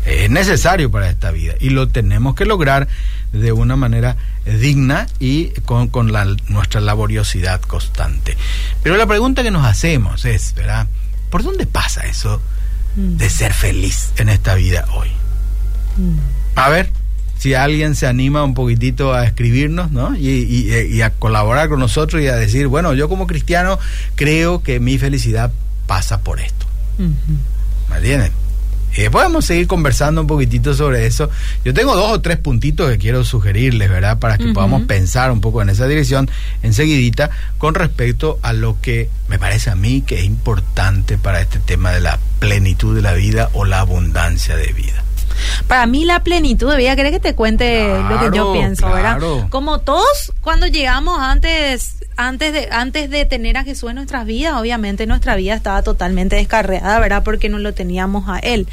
es 0.06 0.30
necesario 0.30 0.90
para 0.90 1.10
esta 1.10 1.32
vida 1.32 1.54
y 1.60 1.70
lo 1.70 1.88
tenemos 1.88 2.34
que 2.34 2.46
lograr 2.46 2.88
de 3.32 3.52
una 3.52 3.76
manera 3.76 4.16
digna 4.44 5.06
y 5.18 5.48
con, 5.64 5.90
nuestra 6.48 6.80
laboriosidad 6.80 7.60
constante. 7.60 8.36
Pero 8.82 8.96
la 8.96 9.06
pregunta 9.06 9.42
que 9.42 9.50
nos 9.50 9.66
hacemos 9.66 10.24
es, 10.24 10.54
¿verdad? 10.54 10.86
¿Por 11.30 11.42
dónde 11.42 11.66
pasa 11.66 12.06
eso 12.06 12.40
de 12.96 13.28
ser 13.28 13.52
feliz 13.52 14.12
en 14.16 14.28
esta 14.28 14.54
vida 14.54 14.86
hoy? 14.94 15.08
Mm. 15.96 16.18
A 16.54 16.68
ver, 16.70 16.90
si 17.38 17.54
alguien 17.54 17.94
se 17.94 18.06
anima 18.06 18.42
un 18.44 18.54
poquitito 18.54 19.12
a 19.12 19.24
escribirnos, 19.24 19.90
¿no? 19.90 20.16
Y, 20.16 21.00
a 21.02 21.10
colaborar 21.10 21.68
con 21.68 21.78
nosotros 21.78 22.22
y 22.22 22.28
a 22.28 22.36
decir, 22.36 22.66
bueno, 22.66 22.94
yo 22.94 23.08
como 23.08 23.26
cristiano 23.26 23.78
creo 24.14 24.62
que 24.62 24.80
mi 24.80 24.98
felicidad 24.98 25.52
pasa 25.86 26.22
por 26.22 26.40
esto. 26.40 26.66
¿Me 26.98 27.96
entienden? 27.96 28.32
Y 28.96 29.08
podemos 29.10 29.44
seguir 29.44 29.66
conversando 29.66 30.22
un 30.22 30.26
poquitito 30.26 30.74
sobre 30.74 31.06
eso. 31.06 31.28
Yo 31.64 31.74
tengo 31.74 31.94
dos 31.94 32.12
o 32.12 32.20
tres 32.20 32.38
puntitos 32.38 32.90
que 32.90 32.98
quiero 32.98 33.24
sugerirles, 33.24 33.90
¿verdad? 33.90 34.18
Para 34.18 34.38
que 34.38 34.48
podamos 34.48 34.82
pensar 34.82 35.30
un 35.30 35.40
poco 35.40 35.60
en 35.62 35.68
esa 35.68 35.86
dirección 35.86 36.30
enseguidita 36.62 37.30
con 37.58 37.74
respecto 37.74 38.38
a 38.42 38.52
lo 38.52 38.80
que 38.80 39.10
me 39.28 39.38
parece 39.38 39.70
a 39.70 39.74
mí 39.74 40.02
que 40.02 40.20
es 40.20 40.24
importante 40.24 41.18
para 41.18 41.40
este 41.40 41.58
tema 41.58 41.92
de 41.92 42.00
la 42.00 42.18
plenitud 42.38 42.94
de 42.94 43.02
la 43.02 43.12
vida 43.12 43.50
o 43.52 43.64
la 43.64 43.80
abundancia 43.80 44.56
de 44.56 44.72
vida. 44.72 45.04
Para 45.66 45.86
mí 45.86 46.04
la 46.04 46.22
plenitud 46.22 46.70
de 46.70 46.78
vida, 46.78 46.96
¿querés 46.96 47.12
que 47.12 47.20
te 47.20 47.34
cuente 47.34 47.86
lo 48.08 48.18
que 48.18 48.36
yo 48.36 48.52
pienso, 48.52 48.90
verdad? 48.90 49.18
Como 49.50 49.80
todos 49.80 50.32
cuando 50.40 50.66
llegamos 50.66 51.18
antes 51.20 51.96
antes 52.16 52.52
de, 52.52 52.68
antes 52.70 53.10
de 53.10 53.26
tener 53.26 53.58
a 53.58 53.64
Jesús 53.64 53.90
en 53.90 53.96
nuestras 53.96 54.24
vidas, 54.24 54.54
obviamente 54.54 55.06
nuestra 55.06 55.36
vida 55.36 55.54
estaba 55.54 55.82
totalmente 55.82 56.36
descarriada, 56.36 56.98
¿verdad? 56.98 57.22
Porque 57.22 57.50
no 57.50 57.58
lo 57.58 57.74
teníamos 57.74 58.28
a 58.28 58.38
Él. 58.38 58.66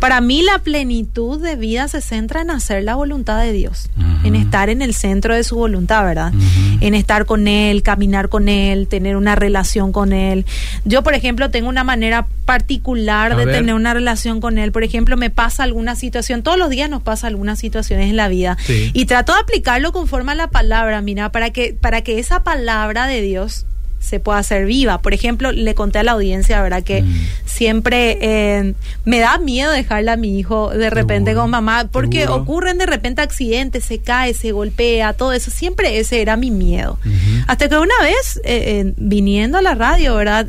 Para 0.00 0.20
mí 0.20 0.42
la 0.42 0.58
plenitud 0.58 1.40
de 1.40 1.54
vida 1.54 1.86
se 1.86 2.00
centra 2.00 2.40
en 2.40 2.50
hacer 2.50 2.82
la 2.82 2.96
voluntad 2.96 3.40
de 3.40 3.52
Dios, 3.52 3.90
en 4.24 4.34
estar 4.34 4.70
en 4.70 4.82
el 4.82 4.94
centro 4.94 5.34
de 5.34 5.44
su 5.44 5.56
voluntad, 5.56 6.04
¿verdad? 6.04 6.32
En 6.80 6.94
estar 6.94 7.26
con 7.26 7.46
Él, 7.46 7.82
caminar 7.82 8.28
con 8.28 8.48
Él, 8.48 8.88
tener 8.88 9.16
una 9.16 9.36
relación 9.36 9.92
con 9.92 10.12
Él. 10.12 10.44
Yo, 10.84 11.02
por 11.02 11.14
ejemplo, 11.14 11.50
tengo 11.50 11.68
una 11.68 11.84
manera 11.84 12.26
particular 12.44 13.36
de 13.36 13.46
tener 13.46 13.74
una 13.74 13.94
relación 13.94 14.40
con 14.40 14.58
Él. 14.58 14.72
Por 14.72 14.82
ejemplo, 14.82 15.16
me 15.16 15.30
pasa 15.30 15.62
alguna 15.62 15.94
situación, 15.94 16.42
todos 16.42 16.58
los 16.58 16.70
días 16.70 16.90
nos 16.90 17.02
pasa 17.02 17.28
algunas 17.28 17.60
situaciones 17.60 18.10
en 18.10 18.16
la 18.16 18.28
vida 18.28 18.56
y 18.68 19.04
trato 19.04 19.32
de 19.32 19.40
aplicarlo 19.40 19.92
conforme 19.92 20.32
a 20.32 20.34
la 20.34 20.48
palabra, 20.48 21.00
mira, 21.02 21.30
para 21.30 21.50
que, 21.50 21.76
para 21.80 22.02
que 22.02 22.18
esa 22.18 22.42
palabra 22.42 22.79
de 23.06 23.20
Dios 23.20 23.66
se 24.00 24.18
pueda 24.18 24.38
hacer 24.38 24.64
viva. 24.64 24.98
Por 25.02 25.14
ejemplo, 25.14 25.52
le 25.52 25.74
conté 25.74 25.98
a 25.98 26.02
la 26.02 26.12
audiencia, 26.12 26.60
¿verdad? 26.62 26.82
Que 26.82 27.02
mm. 27.02 27.26
siempre 27.44 28.18
eh, 28.20 28.74
me 29.04 29.20
da 29.20 29.38
miedo 29.38 29.70
dejarle 29.70 30.10
a 30.10 30.16
mi 30.16 30.38
hijo 30.38 30.70
de 30.70 30.90
repente 30.90 31.34
con 31.34 31.50
mamá, 31.50 31.88
porque 31.92 32.26
ocurren 32.26 32.78
de 32.78 32.86
repente 32.86 33.20
accidentes, 33.22 33.84
se 33.84 33.98
cae, 33.98 34.34
se 34.34 34.52
golpea, 34.52 35.12
todo 35.12 35.32
eso. 35.32 35.50
Siempre 35.50 35.98
ese 35.98 36.22
era 36.22 36.36
mi 36.36 36.50
miedo. 36.50 36.98
Hasta 37.46 37.68
que 37.68 37.76
una 37.76 37.94
vez, 38.02 38.38
eh, 38.38 38.80
eh, 38.80 38.94
viniendo 38.96 39.58
a 39.58 39.62
la 39.62 39.74
radio, 39.74 40.16
¿verdad? 40.16 40.46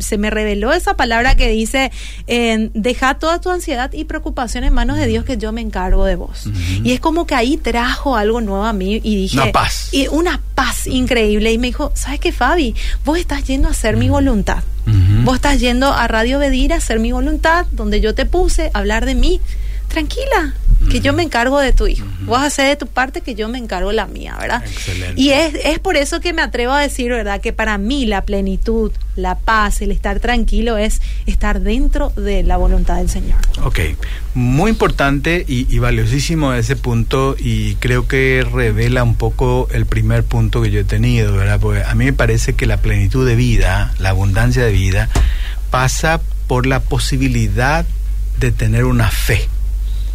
se 0.00 0.18
me 0.18 0.30
reveló 0.30 0.72
esa 0.72 0.94
palabra 0.94 1.34
que 1.34 1.48
dice, 1.48 1.90
deja 2.74 3.14
toda 3.14 3.40
tu 3.40 3.50
ansiedad 3.50 3.92
y 3.92 4.04
preocupación 4.04 4.64
en 4.64 4.72
manos 4.72 4.98
de 4.98 5.06
Dios, 5.06 5.24
que 5.24 5.36
yo 5.36 5.50
me 5.52 5.60
encargo 5.60 6.04
de 6.04 6.14
vos. 6.14 6.48
Y 6.84 6.92
es 6.92 7.00
como 7.00 7.26
que 7.26 7.34
ahí 7.34 7.56
trajo 7.56 8.16
algo 8.16 8.40
nuevo 8.40 8.64
a 8.64 8.72
mí 8.72 9.00
y 9.02 9.16
dije... 9.16 9.40
Una 9.40 9.52
paz. 9.52 9.88
Y 9.92 10.06
una 10.08 10.40
paz 10.54 10.86
increíble. 10.86 11.52
Y 11.52 11.58
me 11.58 11.68
dijo, 11.68 11.90
¿sabes 11.94 12.20
qué, 12.20 12.32
Fabi? 12.32 12.67
Vos 13.04 13.18
estás 13.18 13.44
yendo 13.44 13.68
a 13.68 13.72
hacer 13.72 13.96
mi 13.96 14.08
voluntad. 14.08 14.62
Vos 15.24 15.36
estás 15.36 15.60
yendo 15.60 15.92
a 15.92 16.08
Radio 16.08 16.38
Bedir 16.38 16.72
a 16.72 16.76
hacer 16.76 16.98
mi 16.98 17.12
voluntad, 17.12 17.66
donde 17.72 18.00
yo 18.00 18.14
te 18.14 18.24
puse 18.24 18.70
a 18.72 18.78
hablar 18.78 19.04
de 19.04 19.14
mí. 19.14 19.40
Tranquila, 19.88 20.54
que 20.90 21.00
yo 21.00 21.12
me 21.12 21.22
encargo 21.22 21.58
de 21.58 21.72
tu 21.72 21.86
hijo. 21.86 22.06
Vos 22.22 22.38
haces 22.38 22.66
de 22.66 22.76
tu 22.76 22.86
parte 22.86 23.20
que 23.20 23.34
yo 23.34 23.48
me 23.48 23.58
encargo 23.58 23.92
la 23.92 24.06
mía, 24.06 24.36
¿verdad? 24.40 24.62
Excelente. 24.64 25.20
Y 25.20 25.30
es, 25.30 25.54
es 25.64 25.78
por 25.78 25.96
eso 25.96 26.20
que 26.20 26.32
me 26.32 26.42
atrevo 26.42 26.72
a 26.72 26.80
decir, 26.80 27.10
¿verdad? 27.10 27.40
Que 27.40 27.52
para 27.52 27.78
mí 27.78 28.06
la 28.06 28.22
plenitud, 28.22 28.92
la 29.16 29.36
paz, 29.36 29.82
el 29.82 29.90
estar 29.90 30.20
tranquilo 30.20 30.78
es 30.78 31.02
estar 31.26 31.60
dentro 31.60 32.10
de 32.10 32.42
la 32.42 32.56
voluntad 32.56 32.96
del 32.96 33.10
Señor. 33.10 33.38
Ok, 33.62 33.80
muy 34.34 34.70
importante 34.70 35.44
y, 35.46 35.78
valiosísimo 35.78 36.52
ese 36.54 36.76
punto 36.76 37.36
y 37.38 37.74
creo 37.76 38.08
que 38.08 38.46
revela 38.50 39.02
un 39.02 39.14
poco 39.14 39.68
el 39.72 39.86
primer 39.86 40.24
punto 40.24 40.62
que 40.62 40.70
yo 40.70 40.80
he 40.80 40.84
tenido, 40.84 41.32
¿verdad? 41.32 41.60
Porque 41.60 41.82
a 41.82 41.94
mí 41.94 42.04
me 42.04 42.12
parece 42.12 42.54
que 42.54 42.66
la 42.66 42.78
plenitud 42.78 43.26
de 43.26 43.36
vida, 43.36 43.92
la 43.98 44.10
abundancia 44.10 44.64
de 44.64 44.72
vida, 44.72 45.08
pasa 45.70 46.20
por 46.46 46.66
la 46.66 46.80
posibilidad 46.80 47.86
de 48.38 48.52
tener 48.52 48.84
una 48.84 49.10
fe 49.10 49.48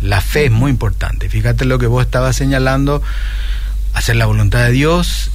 la 0.03 0.21
fe 0.21 0.45
es 0.45 0.51
muy 0.51 0.69
importante. 0.69 1.29
Fíjate 1.29 1.65
lo 1.65 1.79
que 1.79 1.87
vos 1.87 2.05
estabas 2.05 2.35
señalando, 2.35 3.01
hacer 3.93 4.15
la 4.15 4.25
voluntad 4.25 4.63
de 4.65 4.71
Dios 4.71 5.31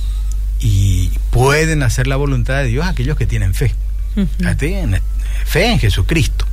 y 0.61 1.11
pueden 1.31 1.83
hacer 1.83 2.07
la 2.07 2.17
voluntad 2.17 2.59
de 2.59 2.65
Dios 2.65 2.87
aquellos 2.87 3.17
que 3.17 3.27
tienen 3.27 3.55
fe. 3.55 3.75
Fe 5.45 5.73
en 5.73 5.79
Jesucristo. 5.79 6.47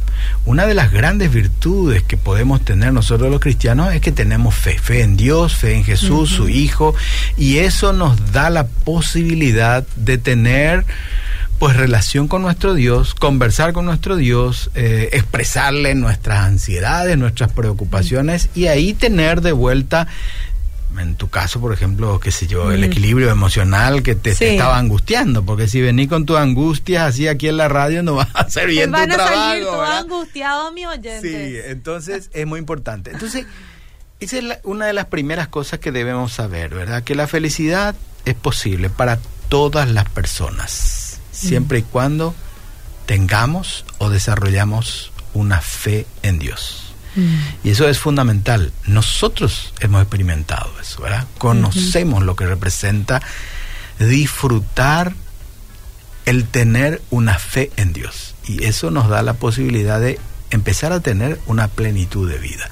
Una 0.45 0.65
de 0.65 0.73
las 0.73 0.91
grandes 0.91 1.31
virtudes 1.31 2.03
que 2.03 2.17
podemos 2.17 2.63
tener 2.63 2.93
nosotros 2.93 3.29
los 3.29 3.39
cristianos 3.39 3.93
es 3.93 4.01
que 4.01 4.11
tenemos 4.11 4.55
fe, 4.55 4.77
fe 4.79 5.01
en 5.01 5.17
Dios, 5.17 5.55
fe 5.55 5.75
en 5.75 5.83
Jesús, 5.83 6.29
su 6.29 6.49
Hijo, 6.49 6.95
y 7.37 7.57
eso 7.57 7.93
nos 7.93 8.31
da 8.31 8.49
la 8.49 8.65
posibilidad 8.67 9.85
de 9.95 10.17
tener 10.17 10.85
pues 11.59 11.75
relación 11.75 12.27
con 12.27 12.41
nuestro 12.41 12.73
Dios, 12.73 13.15
conversar 13.15 13.73
con 13.73 13.85
nuestro 13.85 14.15
Dios, 14.15 14.69
eh, 14.75 15.09
expresarle 15.13 15.95
nuestras 15.95 16.39
ansiedades, 16.39 17.17
nuestras 17.17 17.51
preocupaciones 17.51 18.49
y 18.55 18.67
ahí 18.67 18.93
tener 18.93 19.41
de 19.41 19.53
vuelta 19.53 20.07
en 20.99 21.15
tu 21.15 21.29
caso, 21.29 21.59
por 21.59 21.73
ejemplo, 21.73 22.19
qué 22.19 22.31
sé 22.31 22.47
yo, 22.47 22.71
el 22.71 22.83
equilibrio 22.83 23.29
emocional 23.29 24.01
que 24.01 24.15
te, 24.15 24.31
estaba 24.31 24.77
angustiando, 24.77 25.43
porque 25.43 25.67
si 25.67 25.81
venís 25.81 26.07
con 26.07 26.25
tu 26.25 26.37
angustia 26.37 27.05
así 27.05 27.27
aquí 27.27 27.47
en 27.49 27.57
la 27.57 27.67
radio 27.67 28.01
no 28.01 28.15
vas 28.15 28.29
a 28.33 28.41
hacer 28.41 28.67
bien 28.67 28.91
Van 28.91 29.09
tu 29.09 29.15
a 29.15 29.17
trabajo. 29.17 29.35
Salir 29.35 29.63
todo 29.65 29.83
angustiado, 29.83 30.71
mi 30.71 30.85
oyente. 30.85 31.21
Sí, 31.21 31.57
entonces 31.69 32.29
es 32.33 32.47
muy 32.47 32.59
importante. 32.59 33.11
Entonces, 33.11 33.45
esa 34.19 34.37
es 34.37 34.45
una 34.63 34.85
de 34.85 34.93
las 34.93 35.07
primeras 35.07 35.49
cosas 35.49 35.79
que 35.79 35.91
debemos 35.91 36.31
saber, 36.31 36.73
¿verdad? 36.73 37.03
Que 37.03 37.15
la 37.15 37.27
felicidad 37.27 37.95
es 38.23 38.35
posible 38.35 38.89
para 38.89 39.19
todas 39.49 39.89
las 39.89 40.07
personas 40.09 41.04
siempre 41.35 41.79
y 41.79 41.83
cuando 41.83 42.33
tengamos 43.05 43.85
o 43.97 44.09
desarrollamos 44.09 45.11
una 45.33 45.61
fe 45.61 46.07
en 46.23 46.39
Dios. 46.39 46.81
Y 47.63 47.69
eso 47.69 47.87
es 47.87 47.97
fundamental. 47.97 48.73
Nosotros 48.87 49.73
hemos 49.79 50.01
experimentado 50.01 50.69
eso, 50.81 51.01
¿verdad? 51.01 51.25
Conocemos 51.37 52.23
lo 52.23 52.35
que 52.35 52.45
representa 52.45 53.21
disfrutar 53.99 55.13
el 56.25 56.45
tener 56.45 57.01
una 57.11 57.39
fe 57.39 57.71
en 57.77 57.93
Dios. 57.93 58.35
Y 58.45 58.65
eso 58.65 58.91
nos 58.91 59.07
da 59.07 59.21
la 59.21 59.35
posibilidad 59.35 60.01
de 60.01 60.19
empezar 60.49 60.91
a 60.91 60.99
tener 60.99 61.39
una 61.47 61.69
plenitud 61.69 62.29
de 62.29 62.37
vida. 62.37 62.69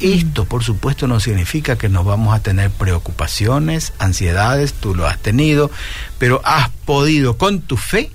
Esto, 0.00 0.44
por 0.44 0.62
supuesto, 0.62 1.06
no 1.06 1.20
significa 1.20 1.76
que 1.76 1.88
nos 1.88 2.04
vamos 2.04 2.34
a 2.34 2.40
tener 2.40 2.70
preocupaciones, 2.70 3.92
ansiedades, 3.98 4.74
tú 4.74 4.94
lo 4.94 5.06
has 5.06 5.18
tenido, 5.18 5.70
pero 6.18 6.42
has 6.44 6.68
podido 6.84 7.38
con 7.38 7.62
tu 7.62 7.76
fe 7.76 8.10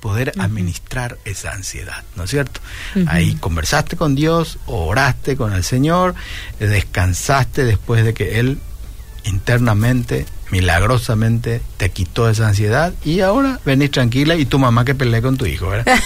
poder 0.00 0.32
administrar 0.38 1.18
esa 1.24 1.52
ansiedad, 1.52 2.02
¿no 2.16 2.24
es 2.24 2.30
cierto? 2.30 2.60
Ahí 3.06 3.34
conversaste 3.34 3.96
con 3.96 4.14
Dios, 4.14 4.58
oraste 4.66 5.36
con 5.36 5.52
el 5.52 5.62
Señor, 5.62 6.14
descansaste 6.58 7.64
después 7.64 8.04
de 8.04 8.14
que 8.14 8.40
Él 8.40 8.58
internamente, 9.24 10.26
milagrosamente, 10.50 11.60
te 11.76 11.90
quitó 11.90 12.28
esa 12.28 12.48
ansiedad 12.48 12.92
y 13.04 13.20
ahora 13.20 13.60
venís 13.64 13.90
tranquila 13.90 14.36
y 14.36 14.44
tu 14.44 14.58
mamá 14.58 14.84
que 14.84 14.94
pelea 14.94 15.22
con 15.22 15.36
tu 15.36 15.46
hijo, 15.46 15.68
¿verdad? 15.68 15.98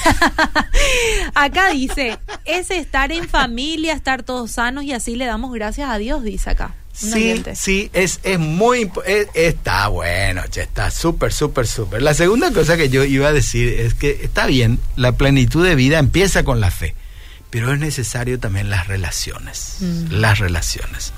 acá 1.34 1.70
dice, 1.70 2.18
es 2.44 2.70
estar 2.70 3.12
en 3.12 3.28
familia, 3.28 3.92
estar 3.92 4.22
todos 4.22 4.52
sanos 4.52 4.84
y 4.84 4.92
así 4.92 5.16
le 5.16 5.26
damos 5.26 5.52
gracias 5.52 5.90
a 5.90 5.98
Dios, 5.98 6.22
dice 6.22 6.50
acá. 6.50 6.74
Sí, 6.92 7.42
sí, 7.54 7.90
es, 7.92 8.20
es 8.22 8.38
muy, 8.38 8.88
está 9.34 9.88
bueno, 9.88 10.42
está 10.44 10.92
súper, 10.92 11.32
súper, 11.32 11.66
súper. 11.66 12.02
La 12.02 12.14
segunda 12.14 12.52
cosa 12.52 12.76
que 12.76 12.88
yo 12.88 13.02
iba 13.02 13.26
a 13.26 13.32
decir 13.32 13.68
es 13.68 13.94
que 13.94 14.20
está 14.22 14.46
bien, 14.46 14.78
la 14.94 15.10
plenitud 15.12 15.66
de 15.66 15.74
vida 15.74 15.98
empieza 15.98 16.44
con 16.44 16.60
la 16.60 16.70
fe, 16.70 16.94
pero 17.50 17.72
es 17.72 17.80
necesario 17.80 18.38
también 18.38 18.70
las 18.70 18.86
relaciones, 18.86 19.78
mm. 19.80 20.12
las 20.12 20.38
relaciones. 20.38 21.12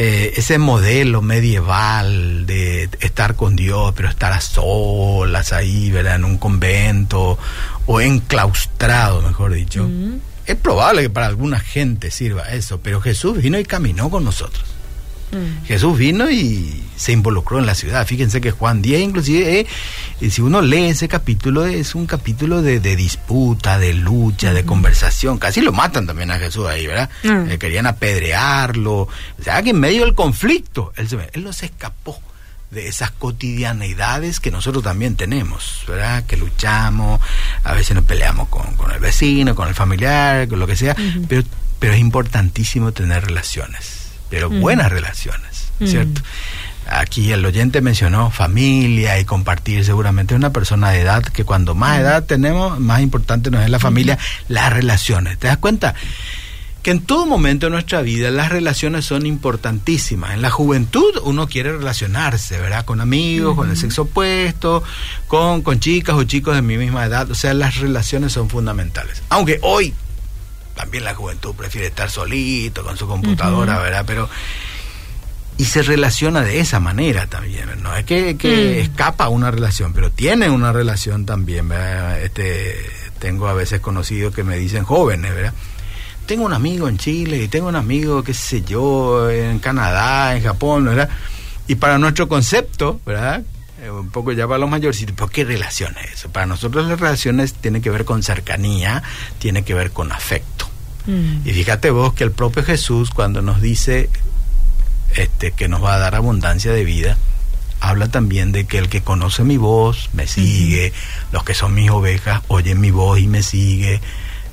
Eh, 0.00 0.34
ese 0.36 0.58
modelo 0.58 1.22
medieval 1.22 2.46
de 2.46 2.88
estar 3.00 3.34
con 3.34 3.56
Dios, 3.56 3.92
pero 3.96 4.08
estar 4.08 4.32
a 4.32 4.40
solas 4.40 5.52
ahí, 5.52 5.90
¿verdad? 5.90 6.14
En 6.14 6.24
un 6.24 6.38
convento 6.38 7.36
o 7.84 8.00
enclaustrado, 8.00 9.22
mejor 9.22 9.54
dicho. 9.54 9.82
Mm. 9.82 10.20
Es 10.46 10.54
probable 10.54 11.02
que 11.02 11.10
para 11.10 11.26
alguna 11.26 11.58
gente 11.58 12.12
sirva 12.12 12.44
eso, 12.44 12.78
pero 12.80 13.00
Jesús 13.00 13.42
vino 13.42 13.58
y 13.58 13.64
caminó 13.64 14.08
con 14.08 14.24
nosotros. 14.24 14.64
Mm. 15.32 15.64
Jesús 15.66 15.98
vino 15.98 16.30
y 16.30 16.82
se 16.98 17.12
involucró 17.12 17.58
en 17.58 17.66
la 17.66 17.74
ciudad. 17.74 18.06
Fíjense 18.06 18.40
que 18.40 18.50
Juan 18.50 18.82
10, 18.82 19.00
inclusive, 19.00 19.60
eh, 20.20 20.30
si 20.30 20.42
uno 20.42 20.60
lee 20.60 20.86
ese 20.86 21.08
capítulo, 21.08 21.64
es 21.64 21.94
un 21.94 22.06
capítulo 22.06 22.60
de, 22.60 22.80
disputa, 22.80 23.78
de 23.78 23.94
lucha, 23.94 24.52
de 24.52 24.64
conversación. 24.64 25.38
Casi 25.38 25.60
lo 25.60 25.72
matan 25.72 26.06
también 26.06 26.30
a 26.30 26.38
Jesús 26.38 26.66
ahí, 26.66 26.86
¿verdad? 26.86 27.08
Mm. 27.22 27.50
Eh, 27.50 27.58
querían 27.58 27.86
apedrearlo. 27.86 29.02
O 29.02 29.08
sea, 29.42 29.62
que 29.62 29.70
en 29.70 29.80
medio 29.80 30.04
del 30.04 30.14
conflicto, 30.14 30.92
él, 30.96 31.08
se, 31.08 31.16
él 31.32 31.44
no 31.44 31.52
se 31.52 31.66
escapó 31.66 32.20
de 32.70 32.88
esas 32.88 33.12
cotidianidades 33.12 34.40
que 34.40 34.50
nosotros 34.50 34.82
también 34.82 35.16
tenemos, 35.16 35.84
¿verdad? 35.86 36.24
Que 36.24 36.36
luchamos, 36.36 37.20
a 37.64 37.72
veces 37.72 37.94
nos 37.94 38.04
peleamos 38.04 38.48
con, 38.48 38.74
con 38.74 38.90
el 38.90 38.98
vecino, 38.98 39.54
con 39.54 39.68
el 39.68 39.74
familiar, 39.74 40.48
con 40.48 40.58
lo 40.58 40.66
que 40.66 40.76
sea, 40.76 40.94
pero, 41.28 41.44
pero 41.78 41.94
es 41.94 42.00
importantísimo 42.00 42.92
tener 42.92 43.24
relaciones 43.24 44.07
pero 44.30 44.50
buenas 44.50 44.90
relaciones, 44.90 45.70
¿cierto? 45.84 46.20
Aquí 46.90 47.32
el 47.32 47.44
oyente 47.44 47.82
mencionó 47.82 48.30
familia 48.30 49.18
y 49.20 49.24
compartir, 49.24 49.84
seguramente 49.84 50.34
es 50.34 50.38
una 50.38 50.52
persona 50.52 50.90
de 50.90 51.00
edad 51.00 51.22
que 51.22 51.44
cuando 51.44 51.74
más 51.74 51.98
edad 51.98 52.24
tenemos, 52.24 52.80
más 52.80 53.00
importante 53.02 53.50
nos 53.50 53.62
es 53.62 53.70
la 53.70 53.78
familia, 53.78 54.18
las 54.48 54.72
relaciones. 54.72 55.38
¿Te 55.38 55.48
das 55.48 55.58
cuenta? 55.58 55.94
que 56.82 56.92
en 56.92 57.00
todo 57.00 57.26
momento 57.26 57.66
de 57.66 57.70
nuestra 57.70 58.02
vida 58.02 58.30
las 58.30 58.50
relaciones 58.50 59.04
son 59.04 59.26
importantísimas. 59.26 60.34
En 60.34 60.42
la 60.42 60.50
juventud 60.50 61.18
uno 61.24 61.48
quiere 61.48 61.72
relacionarse, 61.72 62.58
¿verdad? 62.58 62.84
Con 62.84 63.00
amigos, 63.00 63.56
con 63.56 63.70
el 63.70 63.76
sexo 63.76 64.02
opuesto, 64.02 64.82
con, 65.26 65.62
con 65.62 65.80
chicas 65.80 66.14
o 66.16 66.24
chicos 66.24 66.54
de 66.54 66.62
mi 66.62 66.78
misma 66.78 67.04
edad. 67.04 67.30
O 67.30 67.34
sea, 67.34 67.52
las 67.52 67.78
relaciones 67.78 68.32
son 68.32 68.48
fundamentales. 68.48 69.22
Aunque 69.28 69.58
hoy 69.62 69.92
también 70.78 71.02
la 71.02 71.12
juventud 71.12 71.56
prefiere 71.56 71.88
estar 71.88 72.08
solito 72.08 72.84
con 72.84 72.96
su 72.96 73.08
computadora, 73.08 73.80
¿verdad? 73.80 74.04
Pero 74.06 74.28
y 75.56 75.64
se 75.64 75.82
relaciona 75.82 76.42
de 76.42 76.60
esa 76.60 76.78
manera 76.78 77.26
también. 77.26 77.82
No 77.82 77.96
es 77.96 78.04
que, 78.04 78.36
que 78.36 78.76
mm. 78.76 78.80
escapa 78.84 79.28
una 79.28 79.50
relación, 79.50 79.92
pero 79.92 80.12
tiene 80.12 80.48
una 80.48 80.70
relación 80.70 81.26
también. 81.26 81.68
Este, 82.22 82.76
tengo 83.18 83.48
a 83.48 83.54
veces 83.54 83.80
conocidos 83.80 84.32
que 84.32 84.44
me 84.44 84.56
dicen 84.56 84.84
jóvenes, 84.84 85.34
¿verdad? 85.34 85.52
Tengo 86.26 86.44
un 86.44 86.52
amigo 86.52 86.88
en 86.88 86.96
Chile 86.96 87.42
y 87.42 87.48
tengo 87.48 87.66
un 87.66 87.76
amigo, 87.76 88.22
qué 88.22 88.34
sé 88.34 88.62
yo, 88.62 89.28
en 89.28 89.58
Canadá, 89.58 90.36
en 90.36 90.44
Japón, 90.44 90.84
¿verdad? 90.84 91.08
Y 91.66 91.74
para 91.74 91.98
nuestro 91.98 92.28
concepto, 92.28 93.00
¿verdad? 93.04 93.42
Eh, 93.82 93.90
un 93.90 94.10
poco 94.10 94.30
ya 94.30 94.46
para 94.46 94.58
los 94.58 94.70
mayores, 94.70 95.04
¿por 95.16 95.28
qué 95.28 95.44
relaciones 95.44 96.12
eso? 96.12 96.30
Para 96.30 96.46
nosotros 96.46 96.86
las 96.86 97.00
relaciones 97.00 97.54
tienen 97.54 97.82
que 97.82 97.90
ver 97.90 98.04
con 98.04 98.22
cercanía, 98.22 99.02
tiene 99.40 99.64
que 99.64 99.74
ver 99.74 99.90
con 99.90 100.12
afecto. 100.12 100.57
Mm. 101.08 101.48
Y 101.48 101.52
fíjate 101.52 101.90
vos 101.90 102.12
que 102.12 102.22
el 102.22 102.30
propio 102.30 102.62
Jesús 102.62 103.10
cuando 103.10 103.42
nos 103.42 103.60
dice 103.60 104.10
este, 105.16 105.52
que 105.52 105.68
nos 105.68 105.82
va 105.82 105.94
a 105.94 105.98
dar 105.98 106.14
abundancia 106.14 106.70
de 106.70 106.84
vida, 106.84 107.16
habla 107.80 108.08
también 108.08 108.52
de 108.52 108.66
que 108.66 108.78
el 108.78 108.88
que 108.88 109.00
conoce 109.00 109.42
mi 109.42 109.56
voz 109.56 110.10
me 110.12 110.26
sigue, 110.26 110.92
los 111.32 111.44
que 111.44 111.54
son 111.54 111.74
mis 111.74 111.90
ovejas 111.90 112.42
oyen 112.48 112.80
mi 112.80 112.90
voz 112.90 113.18
y 113.18 113.26
me 113.26 113.42
sigue, 113.42 114.00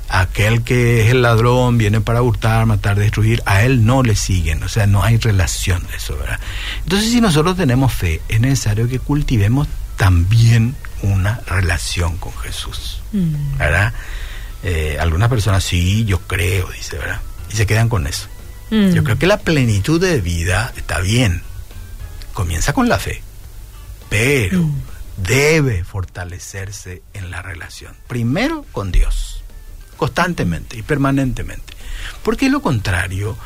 aquel 0.08 0.64
que 0.64 1.06
es 1.06 1.12
el 1.12 1.22
ladrón 1.22 1.78
viene 1.78 2.00
para 2.02 2.22
hurtar, 2.22 2.66
matar, 2.66 2.98
destruir, 2.98 3.42
a 3.46 3.64
él 3.64 3.86
no 3.86 4.02
le 4.02 4.16
siguen, 4.16 4.64
o 4.64 4.70
sea, 4.70 4.88
no 4.88 5.04
hay 5.04 5.18
relación 5.18 5.86
de 5.88 5.98
eso, 5.98 6.18
¿verdad? 6.18 6.40
Entonces, 6.84 7.12
si 7.12 7.20
nosotros 7.20 7.58
tenemos 7.58 7.94
fe, 7.94 8.22
es 8.30 8.40
necesario 8.40 8.88
que 8.88 9.00
cultivemos 9.00 9.68
también 9.98 10.76
una 11.02 11.42
relación 11.48 12.18
con 12.18 12.34
Jesús, 12.38 13.02
mm. 13.12 13.58
¿verdad? 13.58 13.94
Eh, 14.64 14.98
algunas 15.00 15.30
personas, 15.30 15.64
sí, 15.64 16.06
yo 16.06 16.20
creo, 16.22 16.70
dice, 16.72 16.98
¿verdad? 16.98 17.22
Y 17.52 17.56
se 17.56 17.66
quedan 17.66 17.90
con 17.90 18.08
eso. 18.08 18.28
Mm. 18.72 18.94
Yo 18.94 19.04
creo 19.04 19.18
que 19.18 19.28
la 19.28 19.40
plenitud 19.40 20.02
de 20.02 20.22
vida 20.22 20.74
está 20.76 21.00
bien. 21.00 21.42
Comienza 22.34 22.74
con 22.74 22.90
la 22.90 23.00
fe, 23.00 23.22
pero 24.10 24.64
mm. 24.64 24.82
debe 25.18 25.84
fortalecerse 25.84 27.02
en 27.14 27.32
la 27.32 27.42
relación. 27.42 27.94
Primero 28.08 28.66
con 28.72 28.92
Dios, 28.92 29.44
constantemente 29.98 30.78
y 30.78 30.82
permanentemente. 30.82 31.74
Porque 32.24 32.50
lo 32.50 32.62
contrario, 32.62 33.38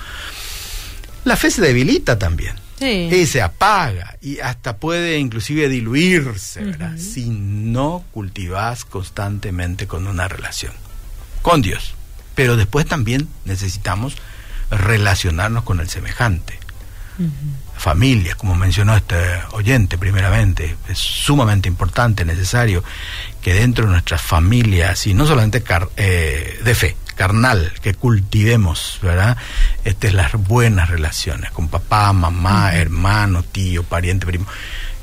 la 1.25 1.35
fe 1.35 1.51
se 1.51 1.61
debilita 1.61 2.17
también. 2.17 2.55
Y 2.81 3.25
se 3.25 3.41
apaga 3.41 4.17
y 4.21 4.39
hasta 4.39 4.77
puede 4.77 5.17
inclusive 5.19 5.67
diluirse, 5.67 6.61
Si 6.97 7.29
no 7.29 8.05
cultivas 8.13 8.85
constantemente 8.85 9.85
con 9.85 10.07
una 10.07 10.29
relación 10.29 10.71
con 11.49 11.61
Dios. 11.63 11.95
Pero 12.35 12.57
después 12.57 12.85
también 12.85 13.27
necesitamos 13.45 14.15
relacionarnos 14.69 15.63
con 15.63 15.79
el 15.79 15.89
semejante. 15.89 16.59
Familia, 17.75 18.35
como 18.35 18.55
mencionó 18.55 18.95
este 18.95 19.17
oyente 19.51 19.97
primeramente, 19.97 20.77
es 20.87 20.99
sumamente 20.99 21.67
importante, 21.67 22.23
necesario 22.23 22.81
que 23.41 23.53
dentro 23.55 23.85
de 23.85 23.91
nuestras 23.91 24.21
familias, 24.21 25.05
y 25.07 25.13
no 25.13 25.25
solamente 25.25 25.61
eh, 25.97 26.59
de 26.63 26.75
fe, 26.75 26.95
carnal, 27.15 27.73
que 27.81 27.95
cultivemos, 27.95 28.99
¿verdad? 29.01 29.35
Estas 29.83 30.13
las 30.13 30.31
buenas 30.33 30.87
relaciones 30.89 31.51
con 31.51 31.67
papá, 31.67 32.13
mamá, 32.13 32.75
hermano, 32.75 33.43
tío, 33.43 33.83
pariente, 33.83 34.25
primo. 34.25 34.45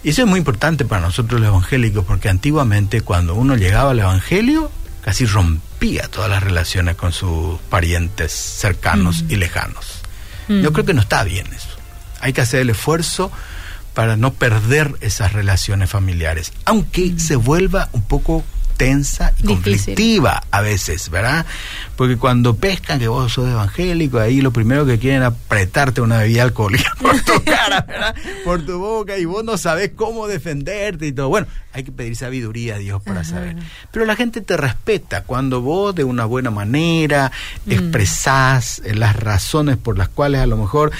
Y 0.02 0.10
eso 0.10 0.22
es 0.22 0.28
muy 0.28 0.38
importante 0.38 0.84
para 0.84 1.02
nosotros 1.02 1.40
los 1.40 1.48
evangélicos, 1.48 2.04
porque 2.04 2.28
antiguamente 2.30 3.00
cuando 3.02 3.34
uno 3.34 3.56
llegaba 3.56 3.90
al 3.90 3.98
evangelio, 3.98 4.70
casi 5.06 5.24
rompía 5.24 6.08
todas 6.08 6.28
las 6.28 6.42
relaciones 6.42 6.96
con 6.96 7.12
sus 7.12 7.60
parientes 7.70 8.32
cercanos 8.32 9.24
y 9.28 9.36
lejanos. 9.36 10.00
Yo 10.48 10.72
creo 10.72 10.84
que 10.84 10.94
no 10.94 11.00
está 11.00 11.22
bien 11.22 11.46
eso. 11.54 11.68
Hay 12.20 12.32
que 12.32 12.40
hacer 12.40 12.62
el 12.62 12.70
esfuerzo 12.70 13.30
para 13.94 14.16
no 14.16 14.32
perder 14.32 14.96
esas 15.02 15.32
relaciones 15.32 15.90
familiares, 15.90 16.52
aunque 16.64 17.20
se 17.20 17.36
vuelva 17.36 17.88
un 17.92 18.02
poco 18.02 18.44
tensa 18.76 19.32
y 19.38 19.44
conflictiva 19.44 20.42
a 20.50 20.60
veces, 20.60 21.10
¿verdad? 21.10 21.46
Porque 21.96 22.16
cuando 22.16 22.56
pescan 22.56 22.98
que 22.98 23.08
vos 23.08 23.32
sos 23.32 23.48
evangélico, 23.48 24.18
ahí 24.18 24.40
lo 24.40 24.50
primero 24.50 24.84
que 24.84 24.98
quieren 24.98 25.22
es 25.22 25.28
apretarte 25.28 26.00
una 26.00 26.18
bebida 26.18 26.42
alcohólica 26.42 26.92
por 27.00 27.20
tu 27.22 27.42
cara, 27.44 27.82
¿verdad? 27.82 28.14
Por 28.44 28.64
tu 28.64 28.78
boca 28.78 29.16
y 29.18 29.24
vos 29.24 29.44
no 29.44 29.56
sabés 29.56 29.92
cómo 29.96 30.26
defenderte 30.26 31.06
y 31.06 31.12
todo. 31.12 31.28
Bueno, 31.28 31.46
hay 31.72 31.84
que 31.84 31.92
pedir 31.92 32.16
sabiduría 32.16 32.76
a 32.76 32.78
Dios 32.78 33.02
para 33.02 33.24
saber. 33.24 33.56
Pero 33.90 34.06
la 34.06 34.16
gente 34.16 34.40
te 34.40 34.56
respeta 34.56 35.24
cuando 35.24 35.60
vos 35.60 35.94
de 35.94 36.04
una 36.04 36.24
buena 36.24 36.50
manera 36.50 37.32
mm. 37.64 37.72
expresás 37.72 38.82
las 38.84 39.16
razones 39.16 39.76
por 39.76 39.98
las 39.98 40.08
cuales 40.08 40.40
a 40.40 40.46
lo 40.46 40.56
mejor 40.56 40.92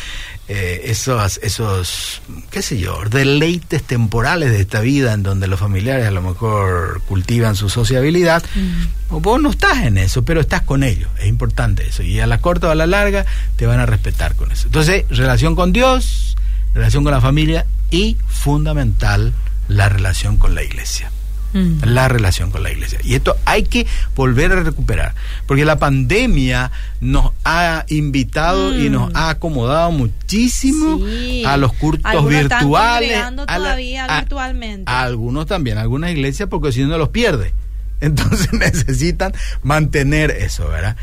eh, 0.49 0.83
esos, 0.85 1.41
esos, 1.43 2.23
qué 2.51 2.63
sé 2.63 2.79
yo, 2.79 3.03
deleites 3.11 3.83
temporales 3.83 4.51
de 4.53 4.61
esta 4.61 4.81
vida 4.81 5.13
en 5.13 5.25
donde 5.25 5.49
los 5.49 5.59
familiares 5.59 6.07
a 6.07 6.13
lo 6.13 6.23
mejor 6.23 7.03
cultivan 7.09 7.57
su 7.57 7.69
sociabilidad, 7.69 8.45
mm. 8.55 9.21
vos 9.21 9.43
no 9.43 9.51
estás 9.51 9.79
en 9.79 9.99
eso, 9.99 10.25
pero 10.25 10.41
estás 10.41 10.63
con 10.63 10.85
ellos, 10.85 11.11
es 11.19 11.27
importante 11.27 11.89
eso, 11.89 12.05
y 12.05 12.21
a 12.21 12.29
la 12.29 12.41
corta 12.41 12.69
o 12.69 12.71
a 12.71 12.77
la 12.77 12.87
larga 12.87 13.27
te 13.57 13.67
van 13.67 13.81
a 13.81 13.87
respetar 13.87 14.37
con 14.37 14.53
eso. 14.53 14.67
Entonces, 14.67 15.05
relación 15.11 15.57
con 15.57 15.73
Dios, 15.73 16.37
relación 16.75 17.03
con 17.03 17.13
la 17.13 17.21
familia 17.21 17.67
y 17.91 18.17
fundamental, 18.29 19.33
la 19.67 19.89
relación 19.89 20.37
con 20.37 20.55
la 20.55 20.63
iglesia. 20.63 21.11
Mm. 21.57 21.85
la 21.85 22.09
relación 22.09 22.51
con 22.51 22.63
la 22.63 22.71
iglesia. 22.71 22.99
Y 23.03 23.15
esto 23.15 23.35
hay 23.47 23.63
que 23.63 23.87
volver 24.15 24.53
a 24.53 24.63
recuperar, 24.63 25.15
porque 25.47 25.65
la 25.65 25.79
pandemia 25.79 26.71
nos 27.01 27.33
ha 27.45 27.87
invitado 27.89 28.79
y 28.79 28.91
mm. 28.91 28.93
nos 28.93 29.15
ha 29.15 29.31
acomodado 29.31 29.91
muchísimo 29.91 31.01
a 31.47 31.57
los 31.57 31.73
cultos 31.73 32.29
virtuales. 32.29 33.19
todavía 33.47 34.07
virtualmente. 34.07 34.91
algunos 34.93 35.47
también, 35.47 35.79
algunas 35.79 36.11
iglesias, 36.11 36.49
porque 36.51 36.73
si 36.73 36.85
no 36.85 36.99
los 36.99 37.09
pierde. 37.09 37.55
Entonces 38.01 38.53
necesitan 38.53 39.33
mantener 39.63 40.31
eso, 40.31 40.69
¿verdad? 40.69 40.97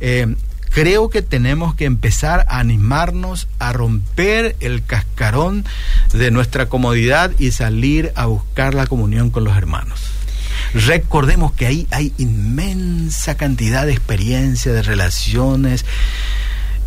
Eh, 0.00 0.34
creo 0.70 1.10
que 1.10 1.22
tenemos 1.22 1.74
que 1.74 1.84
empezar 1.84 2.46
a 2.48 2.58
animarnos 2.58 3.48
a 3.58 3.72
romper 3.72 4.56
el 4.60 4.84
cascarón 4.84 5.64
de 6.12 6.30
nuestra 6.30 6.66
comodidad 6.66 7.32
y 7.38 7.52
salir 7.52 8.12
a 8.14 8.26
buscar 8.26 8.74
la 8.74 8.86
comunión 8.86 9.30
con 9.30 9.44
los 9.44 9.56
hermanos. 9.56 10.00
Recordemos 10.74 11.52
que 11.52 11.66
ahí 11.66 11.86
hay 11.90 12.12
inmensa 12.18 13.36
cantidad 13.36 13.86
de 13.86 13.92
experiencias, 13.92 14.74
de 14.74 14.82
relaciones 14.82 15.84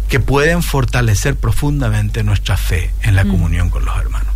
que 0.07 0.19
pueden 0.19 0.61
fortalecer 0.61 1.35
profundamente 1.35 2.23
nuestra 2.23 2.57
fe 2.57 2.91
en 3.01 3.15
la 3.15 3.23
mm. 3.23 3.29
comunión 3.29 3.69
con 3.69 3.85
los 3.85 3.97
hermanos. 3.97 4.30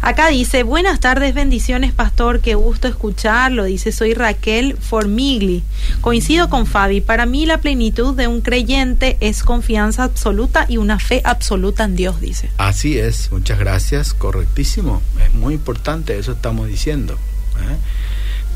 Acá 0.00 0.28
dice, 0.28 0.62
buenas 0.62 1.00
tardes, 1.00 1.34
bendiciones, 1.34 1.92
pastor, 1.92 2.40
qué 2.40 2.54
gusto 2.54 2.86
escucharlo. 2.86 3.64
Dice, 3.64 3.92
soy 3.92 4.14
Raquel 4.14 4.76
Formigli. 4.76 5.62
Coincido 6.00 6.48
con 6.48 6.66
Fabi, 6.66 7.00
para 7.00 7.26
mí 7.26 7.46
la 7.46 7.58
plenitud 7.58 8.14
de 8.14 8.28
un 8.28 8.40
creyente 8.40 9.16
es 9.20 9.42
confianza 9.42 10.04
absoluta 10.04 10.66
y 10.68 10.76
una 10.76 10.98
fe 10.98 11.22
absoluta 11.24 11.84
en 11.84 11.96
Dios, 11.96 12.20
dice. 12.20 12.50
Así 12.58 12.98
es, 12.98 13.32
muchas 13.32 13.58
gracias, 13.58 14.14
correctísimo. 14.14 15.02
Es 15.24 15.32
muy 15.34 15.54
importante, 15.54 16.18
eso 16.18 16.32
estamos 16.32 16.68
diciendo. 16.68 17.14
¿eh? 17.14 17.76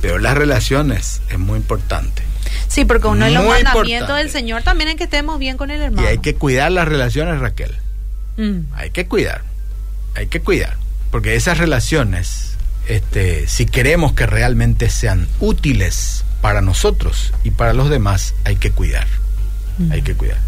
Pero 0.00 0.18
las 0.18 0.36
relaciones 0.36 1.22
es 1.30 1.38
muy 1.38 1.56
importante. 1.56 2.22
Sí, 2.68 2.84
porque 2.84 3.08
uno 3.08 3.24
de 3.24 3.32
los 3.32 3.44
mandamientos 3.44 4.16
del 4.16 4.30
Señor 4.30 4.62
también 4.62 4.90
es 4.90 4.96
que 4.96 5.04
estemos 5.04 5.38
bien 5.38 5.56
con 5.56 5.70
el 5.70 5.80
hermano. 5.80 6.06
Y 6.06 6.10
hay 6.10 6.18
que 6.18 6.34
cuidar 6.34 6.70
las 6.70 6.86
relaciones, 6.86 7.40
Raquel. 7.40 7.74
Mm. 8.36 8.72
Hay 8.74 8.90
que 8.90 9.06
cuidar, 9.06 9.42
hay 10.14 10.28
que 10.28 10.40
cuidar 10.40 10.79
porque 11.10 11.34
esas 11.34 11.58
relaciones, 11.58 12.56
este, 12.86 13.46
si 13.48 13.66
queremos 13.66 14.12
que 14.12 14.26
realmente 14.26 14.88
sean 14.90 15.28
útiles 15.40 16.24
para 16.40 16.62
nosotros 16.62 17.32
y 17.44 17.50
para 17.50 17.72
los 17.72 17.90
demás, 17.90 18.34
hay 18.44 18.56
que 18.56 18.70
cuidar. 18.70 19.06
Mm. 19.78 19.92
Hay 19.92 20.02
que 20.02 20.14
cuidar. 20.14 20.38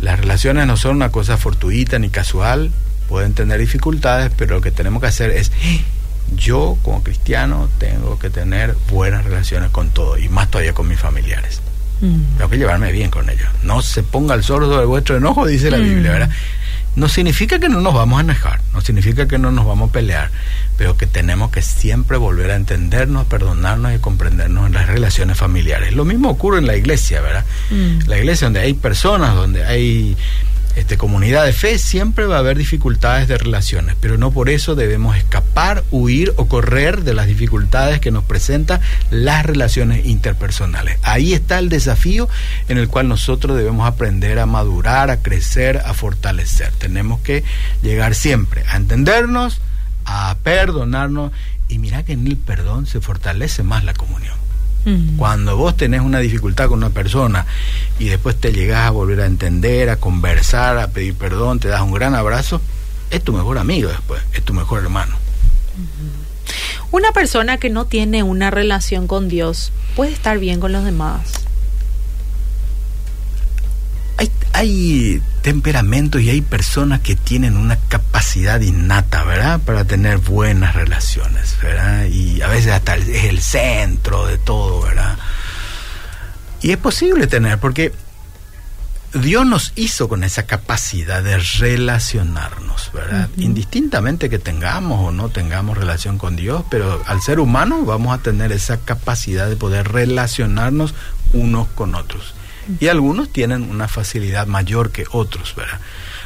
Las 0.00 0.20
relaciones 0.20 0.66
no 0.66 0.76
son 0.76 0.96
una 0.96 1.10
cosa 1.10 1.36
fortuita 1.36 1.98
ni 1.98 2.08
casual, 2.08 2.70
pueden 3.08 3.34
tener 3.34 3.58
dificultades, 3.58 4.30
pero 4.36 4.56
lo 4.56 4.60
que 4.60 4.70
tenemos 4.70 5.00
que 5.00 5.08
hacer 5.08 5.30
es, 5.30 5.50
yo 6.36 6.78
como 6.82 7.02
cristiano 7.02 7.68
tengo 7.78 8.18
que 8.18 8.30
tener 8.30 8.76
buenas 8.90 9.24
relaciones 9.24 9.70
con 9.70 9.90
todo 9.90 10.18
y 10.18 10.28
más 10.28 10.50
todavía 10.50 10.74
con 10.74 10.88
mis 10.88 11.00
familiares. 11.00 11.60
Mm. 12.00 12.36
Tengo 12.36 12.50
que 12.50 12.58
llevarme 12.58 12.92
bien 12.92 13.10
con 13.10 13.28
ellos. 13.28 13.48
No 13.64 13.82
se 13.82 14.04
ponga 14.04 14.34
el 14.34 14.44
sordo 14.44 14.78
de 14.78 14.86
vuestro 14.86 15.16
enojo, 15.16 15.46
dice 15.46 15.70
la 15.70 15.78
Biblia, 15.78 16.10
mm. 16.10 16.12
¿verdad? 16.12 16.30
No 16.96 17.08
significa 17.08 17.58
que 17.58 17.68
no 17.68 17.80
nos 17.80 17.94
vamos 17.94 18.18
a 18.18 18.22
enojar, 18.22 18.60
no 18.72 18.80
significa 18.80 19.28
que 19.28 19.38
no 19.38 19.52
nos 19.52 19.66
vamos 19.66 19.90
a 19.90 19.92
pelear, 19.92 20.30
pero 20.76 20.96
que 20.96 21.06
tenemos 21.06 21.50
que 21.50 21.62
siempre 21.62 22.16
volver 22.16 22.50
a 22.50 22.56
entendernos, 22.56 23.26
perdonarnos 23.26 23.94
y 23.94 23.98
comprendernos 23.98 24.66
en 24.66 24.74
las 24.74 24.86
relaciones 24.86 25.38
familiares. 25.38 25.92
Lo 25.92 26.04
mismo 26.04 26.30
ocurre 26.30 26.58
en 26.58 26.66
la 26.66 26.76
iglesia, 26.76 27.20
¿verdad? 27.20 27.44
Mm. 27.70 28.08
La 28.08 28.18
iglesia 28.18 28.46
donde 28.46 28.60
hay 28.60 28.74
personas, 28.74 29.34
donde 29.34 29.64
hay 29.64 30.16
este, 30.78 30.96
comunidad 30.96 31.44
de 31.44 31.52
fe 31.52 31.78
siempre 31.78 32.26
va 32.26 32.36
a 32.36 32.38
haber 32.38 32.56
dificultades 32.56 33.26
de 33.26 33.36
relaciones, 33.36 33.96
pero 34.00 34.16
no 34.16 34.30
por 34.30 34.48
eso 34.48 34.74
debemos 34.74 35.16
escapar, 35.16 35.82
huir 35.90 36.32
o 36.36 36.46
correr 36.46 37.02
de 37.02 37.14
las 37.14 37.26
dificultades 37.26 38.00
que 38.00 38.10
nos 38.10 38.24
presentan 38.24 38.80
las 39.10 39.44
relaciones 39.44 40.06
interpersonales. 40.06 40.98
Ahí 41.02 41.32
está 41.32 41.58
el 41.58 41.68
desafío 41.68 42.28
en 42.68 42.78
el 42.78 42.88
cual 42.88 43.08
nosotros 43.08 43.56
debemos 43.56 43.88
aprender 43.88 44.38
a 44.38 44.46
madurar, 44.46 45.10
a 45.10 45.20
crecer, 45.20 45.82
a 45.84 45.94
fortalecer. 45.94 46.72
Tenemos 46.78 47.20
que 47.20 47.42
llegar 47.82 48.14
siempre 48.14 48.62
a 48.68 48.76
entendernos, 48.76 49.60
a 50.04 50.36
perdonarnos 50.42 51.32
y 51.68 51.78
mira 51.78 52.04
que 52.04 52.12
en 52.12 52.26
el 52.26 52.36
perdón 52.36 52.86
se 52.86 53.00
fortalece 53.00 53.62
más 53.62 53.84
la 53.84 53.94
comunión. 53.94 54.37
Cuando 55.16 55.56
vos 55.56 55.76
tenés 55.76 56.00
una 56.00 56.18
dificultad 56.18 56.68
con 56.68 56.78
una 56.78 56.90
persona 56.90 57.46
y 57.98 58.08
después 58.08 58.36
te 58.36 58.52
llegás 58.52 58.86
a 58.86 58.90
volver 58.90 59.20
a 59.20 59.26
entender, 59.26 59.90
a 59.90 59.96
conversar, 59.96 60.78
a 60.78 60.88
pedir 60.88 61.14
perdón, 61.14 61.60
te 61.60 61.68
das 61.68 61.82
un 61.82 61.92
gran 61.92 62.14
abrazo, 62.14 62.60
es 63.10 63.22
tu 63.22 63.32
mejor 63.32 63.58
amigo 63.58 63.88
después, 63.88 64.22
es 64.32 64.42
tu 64.42 64.54
mejor 64.54 64.82
hermano. 64.82 65.16
Una 66.90 67.12
persona 67.12 67.58
que 67.58 67.70
no 67.70 67.84
tiene 67.86 68.22
una 68.22 68.50
relación 68.50 69.06
con 69.06 69.28
Dios 69.28 69.72
puede 69.94 70.12
estar 70.12 70.38
bien 70.38 70.60
con 70.60 70.72
los 70.72 70.84
demás. 70.84 71.47
Hay, 74.52 75.22
temperamentos 75.42 76.20
y 76.20 76.30
hay 76.30 76.40
personas 76.42 77.00
que 77.00 77.16
tienen 77.16 77.56
una 77.56 77.76
capacidad 77.76 78.60
innata, 78.60 79.24
¿verdad? 79.24 79.60
Para 79.60 79.84
tener 79.84 80.18
buenas 80.18 80.74
relaciones, 80.74 81.56
¿verdad? 81.62 82.06
Y 82.06 82.42
a 82.42 82.48
veces 82.48 82.72
hasta 82.72 82.96
es 82.96 83.24
el 83.24 83.40
centro 83.40 84.26
de 84.26 84.36
todo, 84.36 84.82
¿verdad? 84.82 85.16
Y 86.60 86.72
es 86.72 86.76
posible 86.76 87.28
tener, 87.28 87.58
porque 87.58 87.92
Dios 89.14 89.46
nos 89.46 89.72
hizo 89.76 90.08
con 90.08 90.22
esa 90.22 90.42
capacidad 90.42 91.22
de 91.22 91.38
relacionarnos, 91.38 92.90
¿verdad? 92.92 93.30
Indistintamente 93.38 94.28
que 94.28 94.38
tengamos 94.38 95.06
o 95.06 95.12
no 95.12 95.30
tengamos 95.30 95.78
relación 95.78 96.18
con 96.18 96.36
Dios, 96.36 96.64
pero 96.68 97.02
al 97.06 97.22
ser 97.22 97.40
humano 97.40 97.84
vamos 97.84 98.18
a 98.18 98.22
tener 98.22 98.52
esa 98.52 98.78
capacidad 98.80 99.48
de 99.48 99.56
poder 99.56 99.88
relacionarnos 99.88 100.94
unos 101.32 101.68
con 101.68 101.94
otros 101.94 102.34
y 102.80 102.88
algunos 102.88 103.32
tienen 103.32 103.70
una 103.70 103.88
facilidad 103.88 104.46
mayor 104.46 104.90
que 104.90 105.04
otros, 105.10 105.54
¿verdad? 105.54 105.80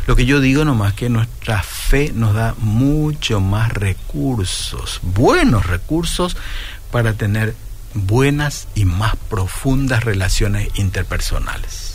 Lo 0.07 0.16
que 0.16 0.24
yo 0.24 0.40
digo 0.40 0.64
nomás 0.64 0.94
que 0.94 1.09
nuestra 1.09 1.62
fe 1.62 2.12
nos 2.14 2.35
da 2.35 2.55
mucho 2.59 3.40
más 3.40 3.72
recursos, 3.72 4.98
buenos 5.02 5.66
recursos 5.66 6.37
para 6.90 7.12
tener 7.12 7.55
buenas 7.94 8.66
y 8.74 8.85
más 8.85 9.14
profundas 9.28 10.05
relaciones 10.05 10.68
interpersonales. 10.74 11.91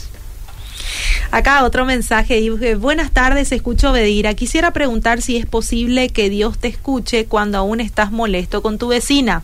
Acá 1.30 1.66
otro 1.66 1.86
mensaje, 1.86 2.50
buenas 2.76 3.12
tardes, 3.12 3.52
escucho 3.52 3.92
Bedira. 3.92 4.34
Quisiera 4.34 4.72
preguntar 4.72 5.22
si 5.22 5.36
es 5.36 5.46
posible 5.46 6.08
que 6.08 6.30
Dios 6.30 6.58
te 6.58 6.70
escuche 6.70 7.26
cuando 7.26 7.58
aún 7.58 7.82
estás 7.82 8.13
molesto 8.13 8.62
con 8.62 8.78
tu 8.78 8.88
vecina. 8.88 9.44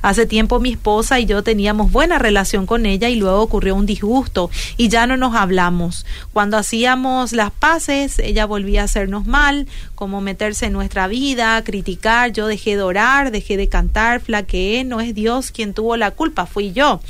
Hace 0.00 0.26
tiempo 0.26 0.60
mi 0.60 0.70
esposa 0.72 1.18
y 1.18 1.26
yo 1.26 1.42
teníamos 1.42 1.90
buena 1.90 2.20
relación 2.20 2.66
con 2.66 2.86
ella 2.86 3.08
y 3.08 3.16
luego 3.16 3.40
ocurrió 3.40 3.74
un 3.74 3.84
disgusto 3.84 4.48
y 4.76 4.88
ya 4.88 5.08
no 5.08 5.16
nos 5.16 5.34
hablamos. 5.34 6.06
Cuando 6.32 6.56
hacíamos 6.56 7.32
las 7.32 7.50
paces, 7.50 8.20
ella 8.20 8.46
volvía 8.46 8.82
a 8.82 8.84
hacernos 8.84 9.26
mal, 9.26 9.66
como 9.96 10.20
meterse 10.20 10.66
en 10.66 10.72
nuestra 10.72 11.08
vida, 11.08 11.62
criticar, 11.64 12.30
yo 12.30 12.46
dejé 12.46 12.76
de 12.76 12.82
orar, 12.82 13.32
dejé 13.32 13.56
de 13.56 13.68
cantar, 13.68 14.20
flaqueé, 14.20 14.84
no 14.84 15.00
es 15.00 15.16
Dios 15.16 15.50
quien 15.50 15.74
tuvo 15.74 15.96
la 15.96 16.12
culpa, 16.12 16.46
fui 16.46 16.72
yo. 16.72 17.00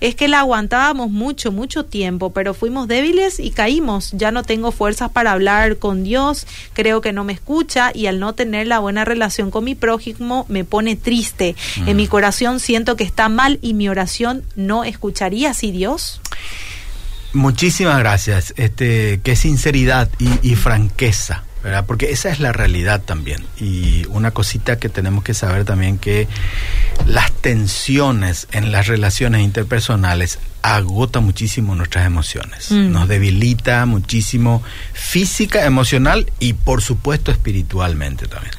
Es 0.00 0.14
que 0.14 0.28
la 0.28 0.40
aguantábamos 0.40 1.10
mucho, 1.10 1.50
mucho 1.50 1.86
tiempo, 1.86 2.30
pero 2.30 2.52
fuimos 2.52 2.86
débiles 2.86 3.40
y 3.40 3.52
caímos. 3.52 3.69
Ya 4.12 4.30
no 4.30 4.42
tengo 4.42 4.72
fuerzas 4.72 5.10
para 5.10 5.32
hablar 5.32 5.78
con 5.78 6.02
Dios, 6.02 6.46
creo 6.72 7.00
que 7.00 7.12
no 7.12 7.24
me 7.24 7.32
escucha 7.32 7.92
y 7.94 8.06
al 8.06 8.18
no 8.18 8.34
tener 8.34 8.66
la 8.66 8.78
buena 8.78 9.04
relación 9.04 9.50
con 9.50 9.64
mi 9.64 9.74
prójimo 9.74 10.44
me 10.48 10.64
pone 10.64 10.96
triste. 10.96 11.54
En 11.86 11.96
mi 11.96 12.06
mm. 12.06 12.08
corazón 12.08 12.60
siento 12.60 12.96
que 12.96 13.04
está 13.04 13.28
mal 13.28 13.58
y 13.62 13.74
mi 13.74 13.88
oración 13.88 14.42
no 14.56 14.84
escucharía 14.84 15.54
si 15.54 15.70
Dios. 15.70 16.20
Muchísimas 17.32 17.98
gracias. 17.98 18.52
Este, 18.56 19.20
qué 19.22 19.36
sinceridad 19.36 20.10
y, 20.18 20.50
y 20.50 20.56
franqueza. 20.56 21.44
¿Verdad? 21.62 21.84
Porque 21.86 22.10
esa 22.10 22.30
es 22.30 22.40
la 22.40 22.52
realidad 22.52 23.02
también. 23.02 23.44
Y 23.58 24.06
una 24.08 24.30
cosita 24.30 24.78
que 24.78 24.88
tenemos 24.88 25.24
que 25.24 25.34
saber 25.34 25.64
también 25.64 25.98
que 25.98 26.28
las 27.06 27.32
tensiones 27.32 28.48
en 28.52 28.72
las 28.72 28.86
relaciones 28.86 29.42
interpersonales 29.42 30.38
agota 30.62 31.20
muchísimo 31.20 31.74
nuestras 31.74 32.06
emociones, 32.06 32.70
mm. 32.70 32.92
nos 32.92 33.08
debilita 33.08 33.86
muchísimo 33.86 34.62
física, 34.92 35.64
emocional 35.64 36.30
y 36.38 36.52
por 36.52 36.82
supuesto 36.82 37.30
espiritualmente 37.30 38.26
también. 38.26 38.52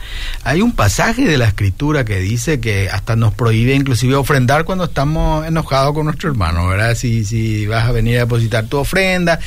Hay 0.44 0.62
un 0.62 0.72
pasaje 0.72 1.26
de 1.26 1.38
la 1.38 1.46
escritura 1.46 2.04
que 2.04 2.18
dice 2.18 2.60
que 2.60 2.90
hasta 2.90 3.16
nos 3.16 3.34
prohíbe 3.34 3.76
inclusive 3.76 4.16
ofrendar 4.16 4.66
cuando 4.66 4.86
estamos 4.86 5.46
enojados 5.46 5.94
con 5.94 6.06
nuestro 6.06 6.30
hermano, 6.30 6.68
¿verdad? 6.68 6.96
Si, 6.96 7.24
si 7.24 7.68
vas 7.68 7.86
a 7.86 7.92
venir 7.92 8.18
a 8.18 8.22
depositar 8.22 8.66
tu 8.66 8.78
ofrenda 8.78 9.40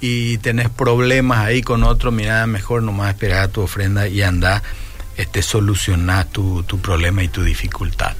y 0.00 0.38
tenés 0.38 0.70
problemas 0.70 1.38
ahí 1.38 1.62
con 1.62 1.84
otro, 1.84 2.10
mira, 2.10 2.46
mejor 2.46 2.82
nomás 2.82 3.10
esperar 3.10 3.40
a 3.44 3.48
tu 3.48 3.60
ofrenda 3.60 4.08
y 4.08 4.22
anda 4.22 4.62
este, 5.16 5.42
solucionar 5.42 6.26
tu, 6.26 6.62
tu 6.62 6.78
problema 6.80 7.22
y 7.22 7.28
tu 7.28 7.42
dificultad. 7.42 8.16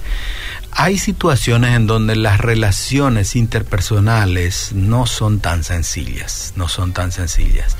Hay 0.72 0.98
situaciones 0.98 1.74
en 1.74 1.86
donde 1.86 2.14
las 2.14 2.38
relaciones 2.38 3.34
interpersonales 3.34 4.72
no 4.72 5.06
son 5.06 5.40
tan 5.40 5.64
sencillas, 5.64 6.52
no 6.56 6.68
son 6.68 6.92
tan 6.92 7.10
sencillas. 7.10 7.76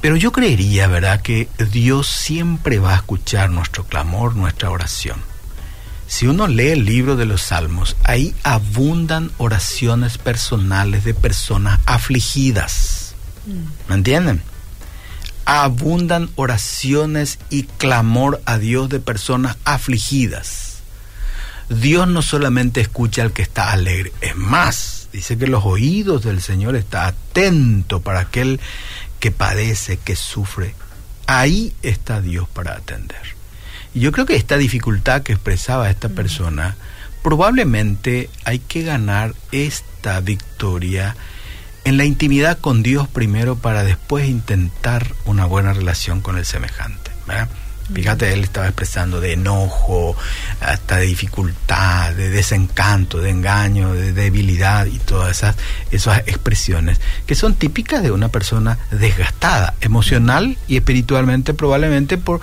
Pero 0.00 0.16
yo 0.16 0.32
creería, 0.32 0.86
¿verdad?, 0.86 1.22
que 1.22 1.48
Dios 1.70 2.08
siempre 2.08 2.78
va 2.78 2.92
a 2.92 2.96
escuchar 2.96 3.50
nuestro 3.50 3.84
clamor, 3.84 4.36
nuestra 4.36 4.70
oración. 4.70 5.33
Si 6.14 6.28
uno 6.28 6.46
lee 6.46 6.68
el 6.68 6.84
libro 6.84 7.16
de 7.16 7.26
los 7.26 7.42
Salmos, 7.42 7.96
ahí 8.04 8.36
abundan 8.44 9.32
oraciones 9.36 10.16
personales 10.16 11.02
de 11.02 11.12
personas 11.12 11.80
afligidas. 11.86 13.16
Mm. 13.46 13.88
¿Me 13.88 13.94
entienden? 13.96 14.40
Abundan 15.44 16.30
oraciones 16.36 17.40
y 17.50 17.64
clamor 17.64 18.40
a 18.46 18.58
Dios 18.58 18.90
de 18.90 19.00
personas 19.00 19.56
afligidas. 19.64 20.82
Dios 21.68 22.06
no 22.06 22.22
solamente 22.22 22.80
escucha 22.80 23.22
al 23.22 23.32
que 23.32 23.42
está 23.42 23.72
alegre, 23.72 24.12
es 24.20 24.36
más, 24.36 25.08
dice 25.12 25.36
que 25.36 25.48
los 25.48 25.64
oídos 25.64 26.22
del 26.22 26.40
Señor 26.40 26.76
están 26.76 27.06
atentos 27.06 28.00
para 28.02 28.20
aquel 28.20 28.60
que 29.18 29.32
padece, 29.32 29.96
que 29.96 30.14
sufre. 30.14 30.76
Ahí 31.26 31.74
está 31.82 32.20
Dios 32.20 32.48
para 32.48 32.76
atender. 32.76 33.34
Y 33.94 34.00
yo 34.00 34.12
creo 34.12 34.26
que 34.26 34.36
esta 34.36 34.56
dificultad 34.56 35.22
que 35.22 35.32
expresaba 35.32 35.88
esta 35.88 36.08
persona, 36.08 36.76
probablemente 37.22 38.28
hay 38.44 38.58
que 38.58 38.82
ganar 38.82 39.34
esta 39.52 40.20
victoria 40.20 41.16
en 41.84 41.96
la 41.96 42.04
intimidad 42.04 42.58
con 42.58 42.82
Dios 42.82 43.08
primero 43.08 43.56
para 43.56 43.84
después 43.84 44.28
intentar 44.28 45.14
una 45.24 45.46
buena 45.46 45.72
relación 45.72 46.20
con 46.20 46.36
el 46.36 46.44
semejante. 46.44 47.12
¿verdad? 47.26 47.48
Fíjate, 47.92 48.32
él 48.32 48.42
estaba 48.44 48.66
expresando 48.66 49.20
de 49.20 49.34
enojo, 49.34 50.16
hasta 50.60 50.96
de 50.96 51.06
dificultad, 51.06 52.14
de 52.14 52.30
desencanto, 52.30 53.20
de 53.20 53.28
engaño, 53.28 53.92
de 53.92 54.12
debilidad 54.12 54.86
y 54.86 54.98
todas 54.98 55.36
esas, 55.36 55.56
esas 55.90 56.20
expresiones 56.20 56.98
que 57.26 57.34
son 57.34 57.54
típicas 57.54 58.02
de 58.02 58.10
una 58.10 58.28
persona 58.28 58.78
desgastada, 58.90 59.74
emocional 59.82 60.56
y 60.66 60.76
espiritualmente 60.76 61.52
probablemente 61.52 62.16
por, 62.16 62.40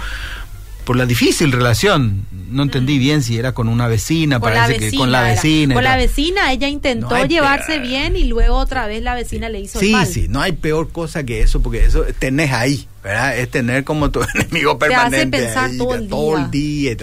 por 0.83 0.95
la 0.95 1.05
difícil 1.05 1.51
relación. 1.51 2.25
No 2.49 2.63
entendí 2.63 2.97
mm. 2.97 2.99
bien 2.99 3.23
si 3.23 3.37
era 3.37 3.53
con 3.53 3.69
una 3.69 3.87
vecina, 3.87 4.39
parece 4.39 4.77
que 4.77 4.95
con 4.97 5.11
la 5.11 5.21
vecina. 5.21 5.75
Con 5.75 5.83
la 5.83 5.95
vecina, 5.95 6.51
ella 6.51 6.67
intentó 6.67 7.25
llevarse 7.25 7.79
bien 7.79 8.15
y 8.15 8.25
luego 8.25 8.57
otra 8.57 8.87
vez 8.87 9.01
la 9.01 9.15
vecina 9.15 9.49
le 9.49 9.61
hizo 9.61 9.79
sí, 9.79 9.91
mal. 9.91 10.05
Sí, 10.05 10.13
sí, 10.13 10.27
no 10.27 10.41
hay 10.41 10.51
peor 10.51 10.91
cosa 10.91 11.23
que 11.23 11.41
eso, 11.41 11.61
porque 11.61 11.85
eso 11.85 12.03
tenés 12.19 12.51
ahí, 12.51 12.87
¿verdad? 13.03 13.37
Es 13.37 13.49
tener 13.49 13.83
como 13.83 14.11
tu 14.11 14.21
enemigo 14.35 14.77
permanente. 14.77 15.37
Te 15.37 15.45
hace 15.45 15.53
pensar 15.53 15.71
todo, 15.77 15.95
el 15.95 16.09
todo 16.09 16.37
el 16.37 16.51
día. 16.51 16.95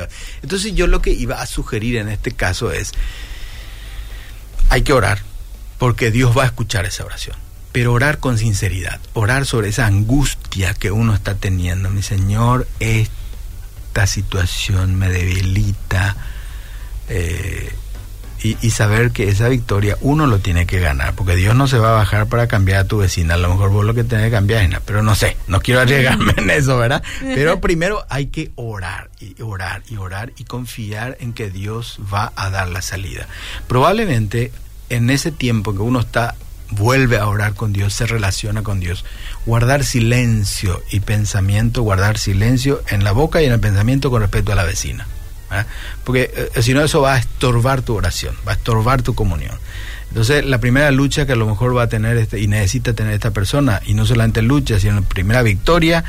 Entonces 0.43 0.75
yo 0.75 0.87
lo 0.87 1.01
que 1.01 1.13
iba 1.13 1.41
a 1.41 1.47
sugerir 1.47 1.97
en 1.97 2.09
este 2.09 2.33
caso 2.33 2.73
es, 2.73 2.93
hay 4.69 4.83
que 4.83 4.93
orar, 4.93 5.21
porque 5.79 6.11
Dios 6.11 6.37
va 6.37 6.43
a 6.43 6.47
escuchar 6.47 6.85
esa 6.85 7.05
oración 7.05 7.37
pero 7.71 7.93
orar 7.93 8.19
con 8.19 8.39
sinceridad, 8.39 8.99
orar 9.13 9.47
sobre 9.47 9.69
esa 9.69 9.87
angustia 9.87 10.75
que 10.75 10.91
uno 10.91 11.15
está 11.15 11.35
teniendo. 11.37 11.91
Mi 11.91 12.03
Señor, 12.03 12.67
es 12.81 13.11
situación 14.07 14.95
me 14.97 15.09
debilita. 15.09 16.17
Eh, 17.09 17.73
y, 18.43 18.71
saber 18.71 19.11
que 19.11 19.29
esa 19.29 19.49
victoria 19.49 19.97
uno 20.01 20.27
lo 20.27 20.39
tiene 20.39 20.67
que 20.67 20.79
ganar, 20.79 21.15
porque 21.15 21.35
Dios 21.35 21.57
no 21.57 21.67
se 21.67 21.79
va 21.79 21.91
a 21.91 21.95
bajar 21.95 22.29
para 22.29 22.47
cambiar 22.47 22.81
a 22.81 22.85
tu 22.85 22.99
vecina, 22.99 23.35
a 23.35 23.37
lo 23.37 23.49
mejor 23.49 23.71
vos 23.71 23.85
lo 23.85 23.95
que 23.95 24.05
tenés 24.05 24.27
que 24.27 24.31
cambiar 24.31 24.63
es 24.63 24.81
pero 24.85 25.03
no 25.03 25.15
sé, 25.15 25.37
no 25.49 25.61
quiero 25.61 25.81
arriesgarme 25.81 26.35
en 26.37 26.51
eso, 26.51 26.79
¿verdad? 26.79 27.03
Pero 27.21 27.61
primero 27.61 28.05
hay 28.09 28.27
que 28.27 28.53
orar 28.55 29.11
y 29.21 29.41
orar 29.43 29.83
y 29.89 29.97
orar 29.97 30.33
y 30.37 30.45
confiar 30.45 31.17
en 31.21 31.33
que 31.33 31.51
Dios 31.51 31.99
va 32.13 32.33
a 32.37 32.51
dar 32.51 32.69
la 32.69 32.81
salida. 32.81 33.27
Probablemente 33.67 34.53
en 34.89 35.11
ese 35.11 35.33
tiempo 35.33 35.73
que 35.73 35.81
uno 35.81 36.01
está 36.01 36.37
vuelve 36.71 37.19
a 37.19 37.27
orar 37.27 37.55
con 37.55 37.73
Dios, 37.73 37.95
se 37.95 38.07
relaciona 38.07 38.63
con 38.63 38.81
Dios. 38.81 39.05
Guardar 39.47 39.85
silencio 39.85 40.83
y 40.91 41.01
pensamiento, 41.01 41.83
guardar 41.83 42.19
silencio 42.19 42.83
en 42.89 43.05
la 43.05 43.13
boca 43.13 43.43
y 43.43 43.47
en 43.47 43.53
el 43.53 43.61
pensamiento 43.61 44.11
con 44.11 44.23
respecto 44.23 44.53
a 44.53 44.57
la 44.57 44.65
vecina. 44.65 45.07
Porque 46.05 46.51
eh, 46.55 46.63
si 46.63 46.75
no 46.75 46.83
eso 46.83 47.01
va 47.01 47.15
a 47.15 47.19
estorbar 47.19 47.83
tu 47.83 47.95
oración, 47.95 48.37
va 48.47 48.53
a 48.53 48.55
estorbar 48.55 49.03
tu 49.03 49.15
comunión. 49.15 49.57
Entonces, 50.09 50.45
la 50.45 50.59
primera 50.59 50.91
lucha 50.91 51.27
que 51.27 51.33
a 51.33 51.37
lo 51.37 51.47
mejor 51.47 51.77
va 51.77 51.83
a 51.83 51.89
tener 51.89 52.17
este, 52.17 52.41
y 52.41 52.47
necesita 52.47 52.95
tener 52.95 53.13
esta 53.13 53.31
persona, 53.31 53.81
y 53.85 53.95
no 53.95 54.07
solamente 54.07 54.41
lucha, 54.41 54.81
sino 54.81 54.95
la 54.95 55.03
primera 55.03 55.43
victoria, 55.43 56.05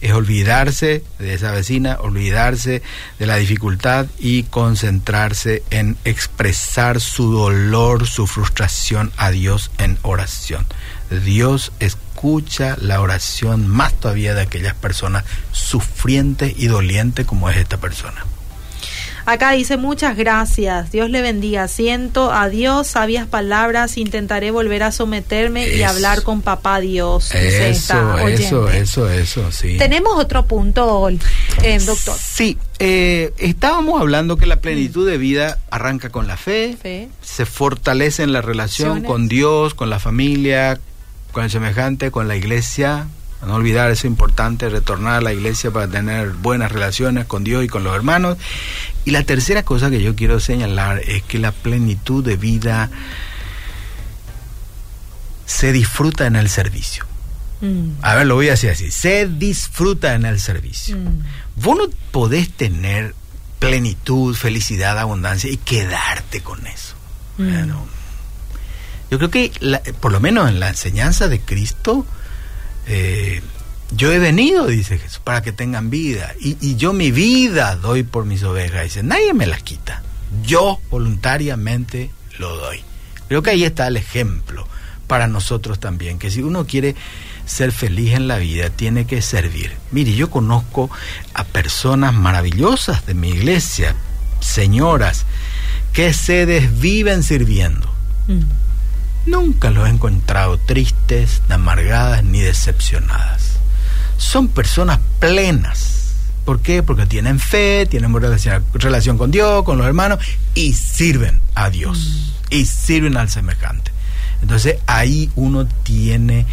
es 0.00 0.12
olvidarse 0.12 1.04
de 1.18 1.34
esa 1.34 1.52
vecina, 1.52 1.98
olvidarse 2.00 2.82
de 3.18 3.26
la 3.26 3.36
dificultad 3.36 4.06
y 4.18 4.44
concentrarse 4.44 5.62
en 5.70 5.96
expresar 6.04 7.00
su 7.00 7.30
dolor, 7.30 8.06
su 8.06 8.26
frustración 8.26 9.12
a 9.16 9.30
Dios 9.30 9.70
en 9.78 9.98
oración. 10.02 10.66
Dios 11.24 11.72
escucha 11.78 12.76
la 12.80 13.00
oración 13.00 13.68
más 13.68 13.92
todavía 13.94 14.34
de 14.34 14.42
aquellas 14.42 14.74
personas 14.74 15.24
sufrientes 15.52 16.54
y 16.56 16.66
dolientes 16.66 17.26
como 17.26 17.50
es 17.50 17.58
esta 17.58 17.76
persona. 17.76 18.24
Acá 19.24 19.52
dice 19.52 19.76
muchas 19.76 20.16
gracias, 20.16 20.90
Dios 20.90 21.10
le 21.10 21.22
bendiga. 21.22 21.68
Siento 21.68 22.32
a 22.32 22.48
Dios 22.48 22.88
sabias 22.88 23.26
palabras, 23.26 23.96
intentaré 23.96 24.50
volver 24.50 24.82
a 24.82 24.92
someterme 24.92 25.68
y 25.68 25.82
hablar 25.82 26.22
con 26.22 26.42
papá 26.42 26.80
Dios. 26.80 27.34
Eso, 27.34 28.18
eso, 28.18 28.68
eso, 28.68 29.08
eso, 29.08 29.52
sí. 29.52 29.76
Tenemos 29.78 30.16
otro 30.16 30.46
punto, 30.46 31.08
eh, 31.62 31.78
doctor. 31.78 32.16
Sí, 32.18 32.58
eh, 32.78 33.32
estábamos 33.38 34.00
hablando 34.00 34.36
que 34.36 34.46
la 34.46 34.60
plenitud 34.60 35.08
de 35.08 35.18
vida 35.18 35.58
arranca 35.70 36.10
con 36.10 36.26
la 36.26 36.36
fe, 36.36 37.08
se 37.22 37.46
fortalece 37.46 38.22
en 38.22 38.32
la 38.32 38.42
relación 38.42 39.02
con 39.02 39.28
Dios, 39.28 39.74
con 39.74 39.90
la 39.90 39.98
familia, 39.98 40.80
con 41.32 41.44
el 41.44 41.50
semejante, 41.50 42.10
con 42.10 42.28
la 42.28 42.36
iglesia, 42.36 43.06
no 43.46 43.54
olvidar 43.54 43.90
eso 43.90 44.06
importante, 44.06 44.68
retornar 44.68 45.14
a 45.14 45.20
la 45.20 45.32
iglesia 45.32 45.70
para 45.70 45.88
tener 45.88 46.30
buenas 46.30 46.70
relaciones 46.70 47.26
con 47.26 47.42
Dios 47.42 47.64
y 47.64 47.68
con 47.68 47.82
los 47.82 47.94
hermanos. 47.94 48.38
Y 49.04 49.10
la 49.10 49.24
tercera 49.24 49.64
cosa 49.64 49.90
que 49.90 50.02
yo 50.02 50.14
quiero 50.14 50.38
señalar 50.38 51.00
es 51.00 51.22
que 51.24 51.38
la 51.38 51.50
plenitud 51.50 52.24
de 52.24 52.36
vida 52.36 52.90
se 55.44 55.72
disfruta 55.72 56.26
en 56.26 56.36
el 56.36 56.48
servicio. 56.48 57.04
Mm. 57.60 57.90
A 58.02 58.14
ver, 58.14 58.26
lo 58.26 58.34
voy 58.34 58.48
a 58.48 58.52
decir 58.52 58.70
así, 58.70 58.90
se 58.90 59.26
disfruta 59.26 60.14
en 60.14 60.24
el 60.24 60.40
servicio. 60.40 60.96
Mm. 60.96 61.22
Vos 61.56 61.78
no 61.78 61.84
podés 62.10 62.50
tener 62.50 63.14
plenitud, 63.58 64.34
felicidad, 64.34 64.98
abundancia 64.98 65.50
y 65.50 65.56
quedarte 65.56 66.42
con 66.42 66.66
eso. 66.66 66.94
Mm. 67.38 67.70
yo 69.10 69.18
creo 69.18 69.30
que 69.30 69.50
por 70.00 70.12
lo 70.12 70.20
menos 70.20 70.50
en 70.50 70.60
la 70.60 70.68
enseñanza 70.68 71.28
de 71.28 71.40
Cristo, 71.40 72.04
eh, 72.86 73.42
yo 73.94 74.10
he 74.12 74.18
venido, 74.18 74.66
dice 74.66 74.98
Jesús, 74.98 75.20
para 75.22 75.42
que 75.42 75.52
tengan 75.52 75.90
vida. 75.90 76.34
Y, 76.40 76.76
yo 76.76 76.92
mi 76.92 77.10
vida 77.10 77.76
doy 77.76 78.02
por 78.02 78.24
mis 78.24 78.42
ovejas. 78.42 78.84
Dice, 78.84 79.02
nadie 79.02 79.34
me 79.34 79.46
las 79.46 79.62
quita. 79.62 80.02
Yo 80.44 80.80
voluntariamente 80.90 82.10
lo 82.38 82.56
doy. 82.56 82.80
Creo 83.28 83.42
que 83.42 83.50
ahí 83.50 83.64
está 83.64 83.86
el 83.86 83.96
ejemplo 83.96 84.66
para 85.06 85.26
nosotros 85.26 85.78
también, 85.78 86.18
que 86.18 86.30
si 86.30 86.40
uno 86.42 86.66
quiere 86.66 86.96
ser 87.44 87.72
feliz 87.72 88.14
en 88.14 88.28
la 88.28 88.38
vida, 88.38 88.70
tiene 88.70 89.04
que 89.04 89.20
servir. 89.20 89.72
Mire, 89.90 90.14
yo 90.14 90.30
conozco 90.30 90.90
a 91.34 91.44
personas 91.44 92.14
maravillosas 92.14 93.04
de 93.04 93.14
mi 93.14 93.30
iglesia, 93.30 93.94
señoras, 94.40 95.26
que 95.92 96.14
se 96.14 96.46
desviven 96.46 97.22
sirviendo. 97.22 97.92
Mm. 98.26 98.40
Nunca 99.26 99.70
los 99.70 99.86
he 99.86 99.90
encontrado 99.90 100.58
tristes, 100.58 101.42
amargadas 101.48 102.24
ni 102.24 102.40
decepcionadas. 102.40 103.58
Son 104.16 104.48
personas 104.48 105.00
plenas. 105.20 106.14
¿Por 106.44 106.60
qué? 106.60 106.82
Porque 106.82 107.06
tienen 107.06 107.38
fe, 107.38 107.86
tienen 107.86 108.12
relación, 108.12 108.64
relación 108.74 109.16
con 109.16 109.30
Dios, 109.30 109.62
con 109.64 109.78
los 109.78 109.86
hermanos 109.86 110.18
y 110.54 110.72
sirven 110.72 111.40
a 111.54 111.70
Dios 111.70 112.34
y 112.50 112.64
sirven 112.64 113.16
al 113.16 113.30
semejante. 113.30 113.92
Entonces 114.42 114.78
ahí 114.86 115.30
uno 115.36 115.66
tiene, 115.66 116.46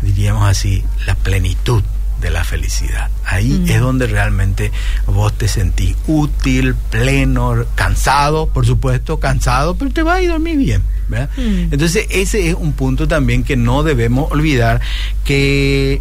diríamos 0.00 0.48
así, 0.48 0.82
la 1.06 1.14
plenitud 1.14 1.82
de 2.20 2.30
la 2.30 2.44
felicidad. 2.44 3.10
Ahí 3.24 3.50
mm. 3.50 3.70
es 3.70 3.80
donde 3.80 4.06
realmente 4.06 4.72
vos 5.06 5.32
te 5.36 5.48
sentís 5.48 5.96
útil, 6.06 6.74
pleno, 6.90 7.64
cansado, 7.74 8.48
por 8.48 8.66
supuesto, 8.66 9.18
cansado, 9.18 9.76
pero 9.76 9.90
te 9.90 10.02
va 10.02 10.14
a 10.14 10.22
ir 10.22 10.30
dormir 10.30 10.56
bien. 10.56 10.82
Mm. 11.08 11.72
Entonces 11.72 12.06
ese 12.10 12.48
es 12.48 12.54
un 12.54 12.72
punto 12.72 13.06
también 13.08 13.44
que 13.44 13.56
no 13.56 13.82
debemos 13.82 14.30
olvidar 14.32 14.80
que 15.24 16.00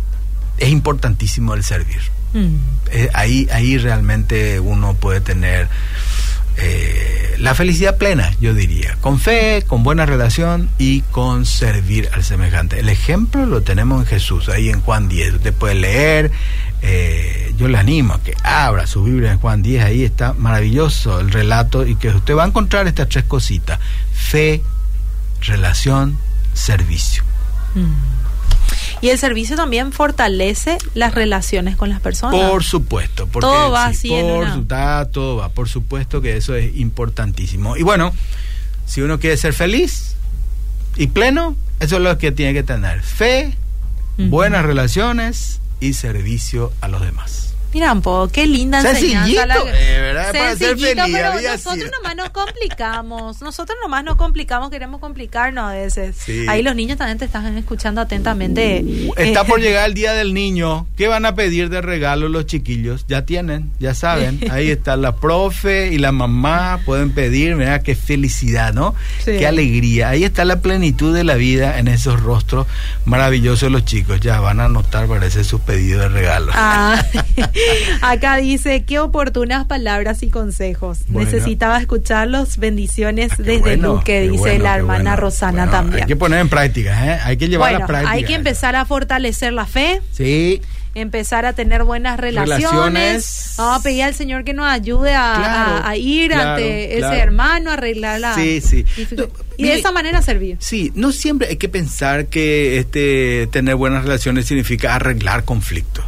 es 0.58 0.69
importantísimo 0.69 1.54
el 1.54 1.63
servir. 1.63 2.02
Mm. 2.34 2.56
Eh, 2.91 3.10
ahí, 3.13 3.47
ahí 3.52 3.78
realmente 3.78 4.60
uno 4.60 4.93
puede 4.93 5.21
tener 5.21 5.67
eh, 6.58 7.36
la 7.39 7.56
felicidad 7.56 7.98
plena, 7.98 8.32
yo 8.39 8.54
diría, 8.54 8.96
con 9.02 9.20
fe, 9.20 9.63
con 9.68 9.84
buena 9.84 10.06
relación 10.06 10.70
y 10.78 11.02
con 11.02 11.46
servir 11.46 12.10
al 12.13 12.24
semejante. 12.24 12.80
El 12.80 12.89
ejemplo 12.89 13.46
lo 13.46 13.63
tenemos 13.63 14.02
en 14.02 14.06
Jesús, 14.06 14.50
ahí 14.50 14.70
en 14.70 14.82
Juan 14.82 15.10
10. 15.10 15.36
Usted 15.36 15.54
puede 15.54 15.76
leer, 15.76 16.32
eh, 16.82 17.54
yo 17.58 17.68
le 17.68 17.78
animo 17.78 18.13
a 18.13 18.24
que 18.24 18.36
abra 18.44 18.88
su 18.88 19.04
Biblia 19.04 19.32
en 19.32 19.39
Juan 19.39 19.63
10, 19.63 19.84
ahí 19.84 20.04
está 20.04 20.34
maravilloso 20.34 21.20
el 21.20 21.32
relato 21.32 21.86
y 21.86 21.96
que 21.96 22.10
usted 22.10 22.36
va 22.36 22.44
a 22.44 22.48
encontrar 22.48 22.88
estas 22.88 23.10
tres 23.10 23.26
cositas, 23.26 23.80
fe, 24.13 24.62
relación, 25.42 26.18
servicio. 26.54 27.24
Mm. 27.76 28.23
Y 29.04 29.10
el 29.10 29.18
servicio 29.18 29.58
también 29.58 29.92
fortalece 29.92 30.78
las 30.94 31.13
relaciones 31.13 31.76
con 31.76 31.89
las 31.89 32.00
personas. 32.00 32.50
Por 32.50 32.63
supuesto. 32.63 33.28
Porque, 33.28 33.46
todo 33.46 33.70
va 33.70 33.88
así 33.88 34.08
por, 34.08 34.48
en 34.48 34.66
todo 35.12 35.36
va. 35.36 35.50
Por 35.50 35.68
supuesto 35.68 36.22
que 36.22 36.38
eso 36.38 36.56
es 36.56 36.74
importantísimo. 36.78 37.76
Y 37.76 37.84
bueno, 37.84 38.13
si 38.86 39.02
uno 39.02 39.20
quiere 39.20 39.36
ser 39.36 39.52
feliz 39.52 40.16
y 40.96 41.08
pleno, 41.08 41.58
eso 41.82 41.98
es 41.98 42.02
lo 42.02 42.18
que 42.18 42.32
tiene 42.32 42.54
que 42.54 42.63
tener. 42.63 43.02
Fe, 43.02 43.58
buenas 44.18 44.66
relaciones 44.66 45.60
y 45.82 45.96
servicio 45.96 46.72
a 46.80 46.88
los 46.88 47.02
demás. 47.02 47.53
Mira, 47.74 47.96
po, 47.96 48.30
qué 48.32 48.46
linda 48.46 48.82
enseñanza. 48.82 49.46
La... 49.48 49.56
Eh, 49.56 50.02
¿verdad? 50.02 50.32
Para 50.32 50.56
ser 50.56 50.78
feliz, 50.78 51.04
pero 51.12 51.42
nosotros 51.42 51.92
nomás 51.92 52.16
nos 52.16 52.30
complicamos. 52.30 53.42
Nosotros 53.42 53.78
nomás 53.82 54.04
nos 54.04 54.16
complicamos, 54.16 54.70
queremos 54.70 55.02
complicarnos 55.02 55.72
a 55.72 55.74
veces. 55.74 56.18
Ahí 56.48 56.62
los 56.62 56.76
niños 56.76 56.98
también 56.98 57.18
te 57.18 57.26
están 57.26 57.58
escuchando 57.58 58.02
atentamente. 58.02 58.84
Uh, 58.84 59.14
está 59.18 59.44
por 59.44 59.60
llegar 59.62 59.88
el 59.88 59.96
día 59.96 60.14
del 60.14 60.34
niño. 60.34 60.86
¿Qué 60.96 61.08
van 61.08 61.26
a 61.26 61.34
pedir 61.34 61.70
de 61.70 61.82
regalo 61.82 62.30
los 62.30 62.46
chiquillos? 62.46 63.06
Ya 63.08 63.26
tienen, 63.26 63.72
ya 63.80 63.96
saben. 63.96 64.40
Ahí 64.52 64.70
está 64.70 64.96
la 64.96 65.16
profe 65.16 65.92
y 65.92 65.98
la 65.98 66.12
mamá. 66.12 66.80
Pueden 66.86 67.12
pedir, 67.12 67.56
mira, 67.56 67.82
qué 67.82 67.96
felicidad, 67.96 68.74
¿no? 68.74 68.94
Qué 69.26 69.48
alegría. 69.48 70.10
Ahí 70.10 70.24
está 70.24 70.46
la 70.46 70.62
plenitud 70.62 71.14
de 71.14 71.24
la 71.24 71.36
vida 71.36 71.80
en 71.80 71.88
esos 71.88 72.22
rostros 72.22 72.68
maravillosos 73.06 73.62
de 73.62 73.70
los 73.72 73.86
chicos. 73.86 74.20
Ya 74.20 74.40
van 74.40 74.60
a 74.60 74.66
anotar, 74.66 75.08
parece, 75.08 75.44
sus 75.44 75.62
pedidos 75.62 76.04
de 76.04 76.10
regalo. 76.10 76.52
Ah. 76.54 77.04
Acá 78.02 78.38
dice, 78.38 78.84
qué 78.84 78.99
oportunas 78.99 79.65
palabras 79.65 80.23
y 80.23 80.30
consejos. 80.30 80.99
Necesitaba 81.10 81.80
escucharlos. 81.80 82.58
Bendiciones 82.58 83.32
ah, 83.34 83.36
desde 83.39 83.78
Luque, 83.78 84.30
dice 84.30 84.60
la 84.60 84.76
hermana 84.76 85.15
Rosana 85.15 85.69
también. 85.69 86.04
Hay 86.04 86.08
que 86.08 86.15
poner 86.15 86.39
en 86.39 86.49
práctica, 86.49 87.13
¿eh? 87.15 87.19
hay 87.23 87.38
que 87.38 87.47
llevar 87.47 87.76
a 87.76 87.86
práctica. 87.86 88.12
Hay 88.12 88.23
que 88.23 88.36
empezar 88.36 88.76
a 88.76 88.86
fortalecer 88.86 89.54
la 89.54 89.65
fe. 89.65 90.02
Sí 90.12 90.62
empezar 90.95 91.45
a 91.45 91.53
tener 91.53 91.84
buenas 91.84 92.19
relaciones. 92.19 93.56
Vamos 93.58 93.79
a 93.79 93.84
pedir 93.84 94.03
al 94.03 94.13
Señor 94.13 94.43
que 94.43 94.53
nos 94.53 94.67
ayude 94.67 95.13
a, 95.15 95.93
ir 95.97 96.34
ante 96.34 96.97
ese 96.97 97.17
hermano, 97.17 97.71
a 97.71 97.73
arreglar 97.73 98.19
la. 98.19 98.36
Sí, 98.36 98.62
sí. 98.62 98.86
y 99.58 99.63
de 99.63 99.75
esa 99.75 99.91
manera 99.91 100.21
servir. 100.21 100.58
Sí, 100.60 100.91
no 100.95 101.12
siempre 101.12 101.47
hay 101.49 101.58
que 101.58 101.69
pensar 101.69 102.27
que 102.27 102.79
este 102.79 103.47
tener 103.51 103.75
buenas 103.75 104.03
relaciones 104.03 104.45
significa 104.45 104.95
arreglar 104.95 105.43
conflictos. 105.45 106.06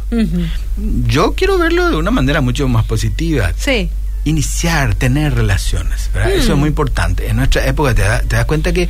Yo 1.06 1.34
quiero 1.34 1.58
verlo 1.58 1.90
de 1.90 1.96
una 1.96 2.10
manera 2.10 2.40
mucho 2.40 2.68
más 2.68 2.84
positiva. 2.84 3.52
Sí 3.56 3.90
iniciar, 4.26 4.96
tener 4.96 5.34
relaciones. 5.34 6.10
Eso 6.26 6.52
es 6.52 6.58
muy 6.58 6.68
importante. 6.68 7.28
En 7.28 7.36
nuestra 7.36 7.64
época 7.64 7.94
te, 7.94 8.02
das 8.02 8.44
cuenta 8.44 8.72
que 8.72 8.88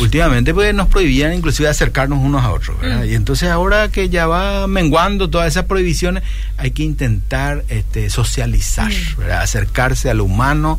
últimamente 0.00 0.52
pues, 0.52 0.74
nos 0.74 0.88
prohibían 0.88 1.32
inclusive 1.32 1.70
acercarnos 1.70 2.18
unos 2.22 2.44
a 2.44 2.50
otros. 2.52 2.76
Mm. 2.82 3.04
Y 3.06 3.14
entonces 3.14 3.48
ahora 3.48 3.88
que 3.88 4.10
ya 4.10 4.26
va 4.26 4.66
menguando 4.66 5.30
todas 5.30 5.48
esas 5.48 5.64
prohibiciones, 5.64 6.22
hay 6.58 6.72
que 6.72 6.82
intentar 6.82 7.64
este, 7.70 8.10
socializar, 8.10 8.92
mm. 8.92 9.32
acercarse 9.40 10.10
al 10.10 10.20
humano. 10.20 10.78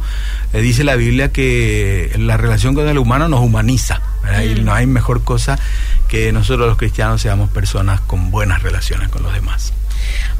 Eh, 0.54 0.62
dice 0.62 0.84
la 0.84 0.96
Biblia 0.96 1.32
que 1.32 2.12
la 2.20 2.38
relación 2.38 2.76
con 2.76 2.88
el 2.88 3.00
humano 3.00 3.28
nos 3.28 3.42
humaniza. 3.42 4.02
Y 4.44 4.62
mm. 4.62 4.66
no 4.66 4.74
hay 4.74 4.86
mejor 4.86 5.24
cosa 5.24 5.58
que 6.08 6.32
nosotros 6.32 6.68
los 6.68 6.78
cristianos 6.78 7.24
seamos 7.24 7.50
personas 7.50 8.02
con 8.02 8.30
buenas 8.30 8.62
relaciones 8.62 9.10
con 9.10 9.24
los 9.24 9.34
demás. 9.34 9.74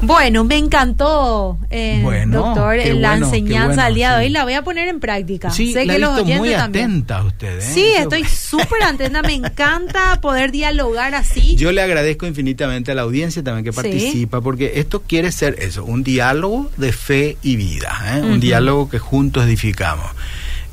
Bueno, 0.02 0.44
me 0.44 0.58
encantó, 0.58 1.58
eh, 1.70 2.24
doctor, 2.26 2.76
la 2.76 3.16
enseñanza 3.16 3.86
al 3.86 3.94
día 3.94 4.16
de 4.16 4.24
hoy. 4.24 4.30
La 4.30 4.44
voy 4.44 4.52
a 4.52 4.62
poner 4.62 4.88
en 4.88 5.00
práctica. 5.00 5.50
Sí, 5.50 5.72
sé 5.72 5.86
que 5.86 5.98
los 5.98 6.24
muy 6.24 6.52
atenta 6.52 7.22
usted. 7.22 7.58
¿eh? 7.58 7.62
Sí, 7.62 7.86
estoy 7.96 8.24
súper 8.28 8.82
atenta. 8.82 9.22
Me 9.22 9.34
encanta 9.34 10.20
poder 10.20 10.52
dialogar 10.52 11.14
así. 11.14 11.56
Yo 11.56 11.72
le 11.72 11.82
agradezco 11.82 12.26
infinitamente 12.26 12.92
a 12.92 12.94
la 12.94 13.02
audiencia 13.02 13.42
también 13.42 13.64
que 13.64 13.72
participa, 13.72 14.40
porque 14.40 14.72
esto 14.76 15.02
quiere 15.02 15.32
ser 15.32 15.56
eso, 15.60 15.84
un 15.84 16.02
diálogo 16.02 16.70
de 16.76 16.92
fe 16.92 17.38
y 17.42 17.56
vida, 17.56 17.96
¿eh? 18.16 18.20
un 18.20 18.40
diálogo 18.40 18.88
que 18.90 18.98
juntos 18.98 19.44
edificamos. 19.44 20.06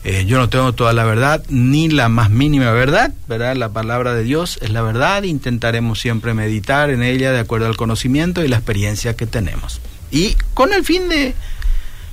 Eh, 0.06 0.26
yo 0.26 0.38
no 0.38 0.50
tengo 0.50 0.74
toda 0.74 0.92
la 0.92 1.06
verdad, 1.06 1.44
ni 1.50 1.90
la 1.90 2.10
más 2.10 2.30
mínima 2.30 2.72
verdad, 2.72 3.14
¿verdad? 3.28 3.56
La 3.56 3.70
palabra 3.70 4.14
de 4.14 4.24
Dios 4.24 4.60
es 4.62 4.70
la 4.70 4.82
verdad, 4.82 5.24
intentaremos 5.24 6.00
siempre 6.00 6.34
meditar 6.34 6.90
en 6.90 7.04
ella 7.04 7.32
de 7.32 7.40
acuerdo 7.40 7.68
al 7.68 7.78
conocimiento 7.78 8.44
y 8.44 8.50
la 8.50 8.58
experiencia 8.58 9.16
que 9.16 9.28
tenemos. 9.28 9.80
Y 10.12 10.36
con 10.54 10.74
el 10.74 10.84
fin 10.84 11.08
de, 11.10 11.34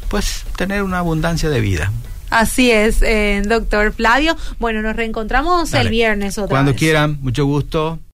pues, 0.09 0.45
tener 0.57 0.83
una 0.83 0.99
abundancia 0.99 1.51
de 1.51 1.61
vida. 1.61 1.93
Así 2.31 2.71
es, 2.71 3.03
eh, 3.03 3.43
doctor 3.45 3.93
Flavio. 3.93 4.37
Bueno, 4.59 4.83
nos 4.83 4.95
reencontramos 4.95 5.73
el 5.75 5.89
viernes 5.89 6.39
otra 6.39 6.49
Cuando 6.49 6.75
quieran, 6.75 7.19
mucho 7.21 7.45
gusto. 7.45 7.99